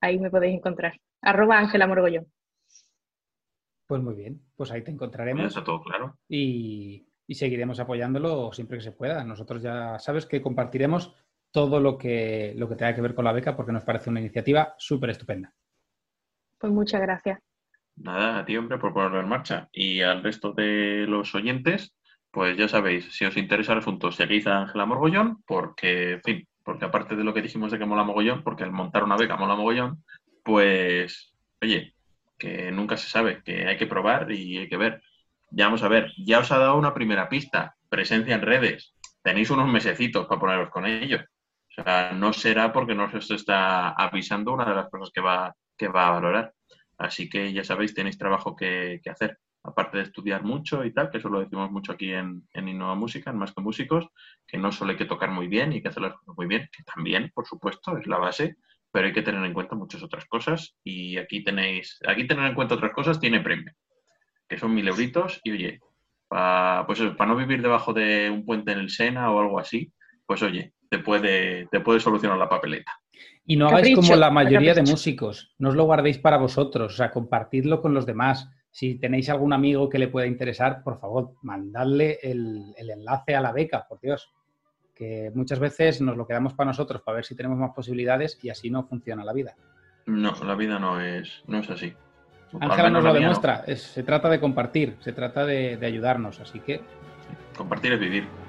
Ahí 0.01 0.19
me 0.19 0.31
podéis 0.31 0.55
encontrar. 0.55 0.95
Arroba 1.23 1.59
Ángela 1.59 1.87
Morgollón. 1.87 2.27
Pues 3.87 4.03
muy 4.03 4.15
bien, 4.15 4.41
pues 4.57 4.71
ahí 4.71 4.83
te 4.83 4.91
encontraremos. 4.91 5.47
Está 5.47 5.63
todo 5.63 5.83
claro. 5.83 6.19
Y, 6.29 7.07
y 7.27 7.35
seguiremos 7.35 7.81
apoyándolo 7.81 8.53
siempre 8.53 8.79
que 8.79 8.85
se 8.85 8.93
pueda. 8.93 9.25
Nosotros 9.25 9.63
ya 9.63 9.99
sabes 9.99 10.27
que 10.27 10.43
compartiremos 10.43 11.15
todo 11.51 11.81
lo 11.81 11.97
que, 11.97 12.53
lo 12.57 12.69
que 12.69 12.77
tenga 12.77 12.95
que 12.95 13.01
ver 13.01 13.15
con 13.15 13.25
la 13.25 13.33
beca 13.33 13.57
porque 13.57 13.73
nos 13.73 13.85
parece 13.85 14.11
una 14.11 14.21
iniciativa 14.21 14.75
súper 14.79 15.11
estupenda. 15.11 15.55
Pues 16.59 16.73
muchas 16.73 17.01
gracias. 17.01 17.39
Nada, 17.97 18.39
a 18.39 18.45
ti, 18.45 18.57
hombre, 18.57 18.79
por 18.79 18.93
ponerlo 18.93 19.21
en 19.21 19.29
marcha. 19.29 19.69
Y 19.73 20.01
al 20.01 20.23
resto 20.23 20.53
de 20.53 21.07
los 21.09 21.35
oyentes, 21.35 21.95
pues 22.31 22.57
ya 22.57 22.69
sabéis, 22.69 23.13
si 23.15 23.25
os 23.25 23.37
interesa 23.37 23.73
el 23.73 23.79
asunto, 23.79 24.11
seguid 24.11 24.47
a 24.49 24.63
Ángela 24.63 24.87
Morgollón, 24.87 25.43
porque, 25.47 26.13
en 26.15 26.23
fin, 26.23 26.49
porque 26.65 26.87
aparte 26.87 27.15
de 27.15 27.25
lo 27.25 27.33
que 27.35 27.43
dijimos 27.43 27.71
de 27.71 27.79
que 27.79 27.87
mola 27.87 28.05
mogollón, 28.05 28.43
porque 28.43 28.65
al 28.65 28.73
montar 28.73 29.05
una 29.05 29.17
beca 29.17 29.37
mola 29.37 29.55
mogollón, 29.55 30.03
pues, 30.43 31.33
oye, 31.63 31.95
que 32.39 32.73
nunca 32.73 32.97
se 32.97 33.09
sabe, 33.09 33.43
que 33.45 33.67
hay 33.67 33.77
que 33.77 33.87
probar 33.87 34.33
y 34.33 34.59
hay 34.59 34.69
que 34.69 34.77
ver. 34.77 35.03
Ya 35.51 35.67
vamos 35.67 35.83
a 35.83 35.89
ver, 35.89 36.11
ya 36.17 36.41
os 36.41 36.51
ha 36.51 36.59
dado 36.59 36.77
una 36.77 36.95
primera 36.95 37.29
pista, 37.29 37.77
presencia 37.89 38.35
en 38.35 38.43
redes, 38.43 38.95
tenéis 39.23 39.51
unos 39.51 39.69
mesecitos 39.69 40.27
para 40.27 40.41
poneros 40.41 40.71
con 40.71 40.87
ellos. 40.87 41.23
O 41.77 41.83
sea, 41.83 42.13
no 42.13 42.33
será 42.33 42.73
porque 42.73 42.95
no 42.95 43.05
os 43.05 43.31
está 43.31 43.91
avisando 43.91 44.53
una 44.53 44.65
de 44.65 44.75
las 44.75 44.89
cosas 44.91 45.11
que 45.13 45.21
va, 45.21 45.55
que 45.77 45.89
va 45.89 46.09
a 46.09 46.11
valorar. 46.13 46.53
Así 46.99 47.29
que 47.29 47.53
ya 47.53 47.65
sabéis, 47.65 47.95
tenéis 47.95 48.19
trabajo 48.19 48.55
que, 48.57 49.01
hacer. 49.11 49.39
Aparte 49.63 49.97
de 49.97 50.03
estudiar 50.03 50.45
mucho 50.45 50.85
y 50.85 50.93
tal, 50.93 51.11
que 51.11 51.19
eso 51.19 51.31
lo 51.31 51.41
decimos 51.41 51.71
mucho 51.71 51.93
aquí 51.93 52.13
en, 52.13 52.47
en 52.53 52.69
Innova 52.69 52.95
Música, 52.95 53.31
en 53.31 53.39
Más 53.39 53.53
que 53.53 53.63
Músicos, 53.63 54.09
que 54.47 54.59
no 54.59 54.71
solo 54.71 54.91
hay 54.91 54.99
que 54.99 55.07
tocar 55.07 55.31
muy 55.31 55.49
bien 55.49 55.73
y 55.73 55.81
que 55.81 55.89
hacer 55.89 56.03
las 56.03 56.13
cosas 56.13 56.37
muy 56.37 56.47
bien, 56.47 56.69
que 56.71 56.83
también, 56.83 57.33
por 57.35 57.47
supuesto, 57.47 57.97
es 57.97 58.07
la 58.07 58.19
base, 58.19 58.57
pero 58.93 59.07
hay 59.07 59.15
que 59.15 59.23
tener 59.23 59.43
en 59.43 59.55
cuenta 59.55 59.75
muchas 59.75 60.03
otras 60.03 60.27
cosas. 60.27 60.77
Y 60.85 61.17
aquí 61.17 61.43
tenéis, 61.43 61.99
aquí 62.07 62.27
tener 62.27 62.45
en 62.45 62.55
cuenta 62.55 62.75
otras 62.75 62.93
cosas 62.93 63.19
tiene 63.19 63.41
premio, 63.41 63.73
que 64.47 64.59
son 64.59 64.75
mil 64.75 64.87
euritos. 64.87 65.41
Y 65.45 65.53
oye, 65.53 65.81
para 66.29 66.85
pues 66.87 67.01
para 67.17 67.31
no 67.31 67.37
vivir 67.37 67.63
debajo 67.63 67.95
de 67.95 68.31
un 68.31 68.45
puente 68.45 68.73
en 68.73 68.81
el 68.81 68.91
Sena 68.91 69.33
o 69.33 69.41
algo 69.41 69.59
así, 69.59 69.93
pues 70.27 70.43
oye, 70.43 70.74
te 70.89 70.99
puede, 70.99 71.67
te 71.67 71.81
puede 71.81 72.01
solucionar 72.01 72.39
la 72.39 72.49
papeleta. 72.49 72.93
Y 73.47 73.57
no 73.57 73.69
hagáis 73.69 73.95
como 73.95 74.17
la 74.17 74.31
mayoría 74.31 74.75
de 74.75 74.83
músicos, 74.83 75.55
no 75.59 75.69
os 75.69 75.75
lo 75.75 75.85
guardéis 75.85 76.19
para 76.19 76.39
vosotros, 76.39 76.95
o 76.95 76.97
sea, 76.97 77.11
compartidlo 77.11 77.83
con 77.83 77.93
los 77.93 78.07
demás. 78.07 78.49
Si 78.71 78.97
tenéis 78.97 79.29
algún 79.29 79.53
amigo 79.53 79.89
que 79.89 79.99
le 79.99 80.09
pueda 80.09 80.27
interesar, 80.27 80.83
por 80.83 80.99
favor, 80.99 81.35
mandadle 81.43 82.19
el, 82.23 82.75
enlace 82.77 83.37
a 83.37 83.41
la 83.41 83.53
beca, 83.53 83.87
por 83.89 84.01
Dios. 84.01 84.33
Que 84.95 85.31
muchas 85.35 85.59
veces 85.59 86.01
nos 86.01 86.17
lo 86.17 86.27
quedamos 86.27 86.55
para 86.55 86.69
nosotros 86.69 87.03
para 87.03 87.17
ver 87.17 87.25
si 87.25 87.37
tenemos 87.37 87.59
más 87.59 87.73
posibilidades 87.75 88.39
y 88.43 88.49
así 88.49 88.71
no 88.71 88.87
funciona 88.87 89.25
la 89.25 89.33
vida. 89.33 89.55
No, 90.07 90.33
la 90.45 90.55
vida 90.55 90.79
no 90.79 91.01
es, 91.01 91.43
no 91.47 91.59
es 91.59 91.71
así. 91.71 91.93
Ángela 92.61 92.91
nos 92.91 93.05
lo 93.05 93.13
demuestra, 93.13 93.65
se 93.77 94.03
trata 94.05 94.29
de 94.29 94.41
compartir, 94.41 94.97
se 95.01 95.13
trata 95.13 95.45
de 95.45 95.79
ayudarnos, 95.85 96.41
así 96.41 96.61
que... 96.61 96.81
Compartir 97.57 97.93
es 97.93 98.01
vivir. 98.01 98.44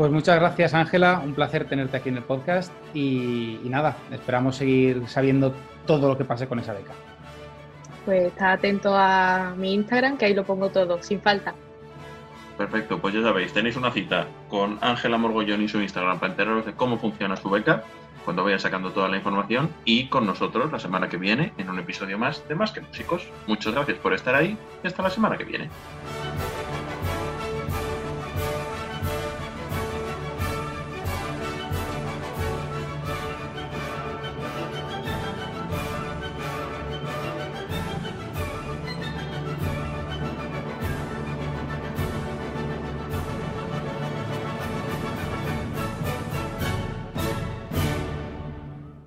Pues 0.00 0.10
muchas 0.10 0.40
gracias 0.40 0.72
Ángela, 0.72 1.20
un 1.22 1.34
placer 1.34 1.66
tenerte 1.66 1.98
aquí 1.98 2.08
en 2.08 2.16
el 2.16 2.22
podcast 2.22 2.72
y, 2.94 3.60
nada, 3.64 3.98
esperamos 4.10 4.56
seguir 4.56 5.06
sabiendo 5.06 5.54
todo 5.86 6.08
lo 6.08 6.16
que 6.16 6.24
pase 6.24 6.48
con 6.48 6.58
esa 6.58 6.72
beca. 6.72 6.92
Pues 8.06 8.28
está 8.28 8.52
atento 8.52 8.94
a 8.96 9.52
mi 9.58 9.74
Instagram, 9.74 10.16
que 10.16 10.24
ahí 10.24 10.32
lo 10.32 10.44
pongo 10.44 10.70
todo, 10.70 11.02
sin 11.02 11.20
falta. 11.20 11.52
Perfecto, 12.56 12.98
pues 12.98 13.12
ya 13.12 13.20
sabéis, 13.20 13.52
tenéis 13.52 13.76
una 13.76 13.90
cita 13.90 14.26
con 14.48 14.78
Ángela 14.80 15.18
Morgollón 15.18 15.60
y 15.60 15.68
su 15.68 15.82
Instagram 15.82 16.18
para 16.18 16.32
enteraros 16.32 16.64
de 16.64 16.72
cómo 16.72 16.96
funciona 16.96 17.36
su 17.36 17.50
beca, 17.50 17.84
cuando 18.24 18.42
vaya 18.42 18.58
sacando 18.58 18.92
toda 18.92 19.08
la 19.08 19.18
información, 19.18 19.68
y 19.84 20.08
con 20.08 20.24
nosotros 20.24 20.72
la 20.72 20.78
semana 20.78 21.10
que 21.10 21.18
viene 21.18 21.52
en 21.58 21.68
un 21.68 21.78
episodio 21.78 22.16
más 22.16 22.48
de 22.48 22.54
Más 22.54 22.72
que 22.72 22.80
Músicos. 22.80 23.28
Muchas 23.46 23.74
gracias 23.74 23.98
por 23.98 24.14
estar 24.14 24.34
ahí 24.34 24.56
y 24.82 24.86
hasta 24.86 25.02
la 25.02 25.10
semana 25.10 25.36
que 25.36 25.44
viene. 25.44 25.68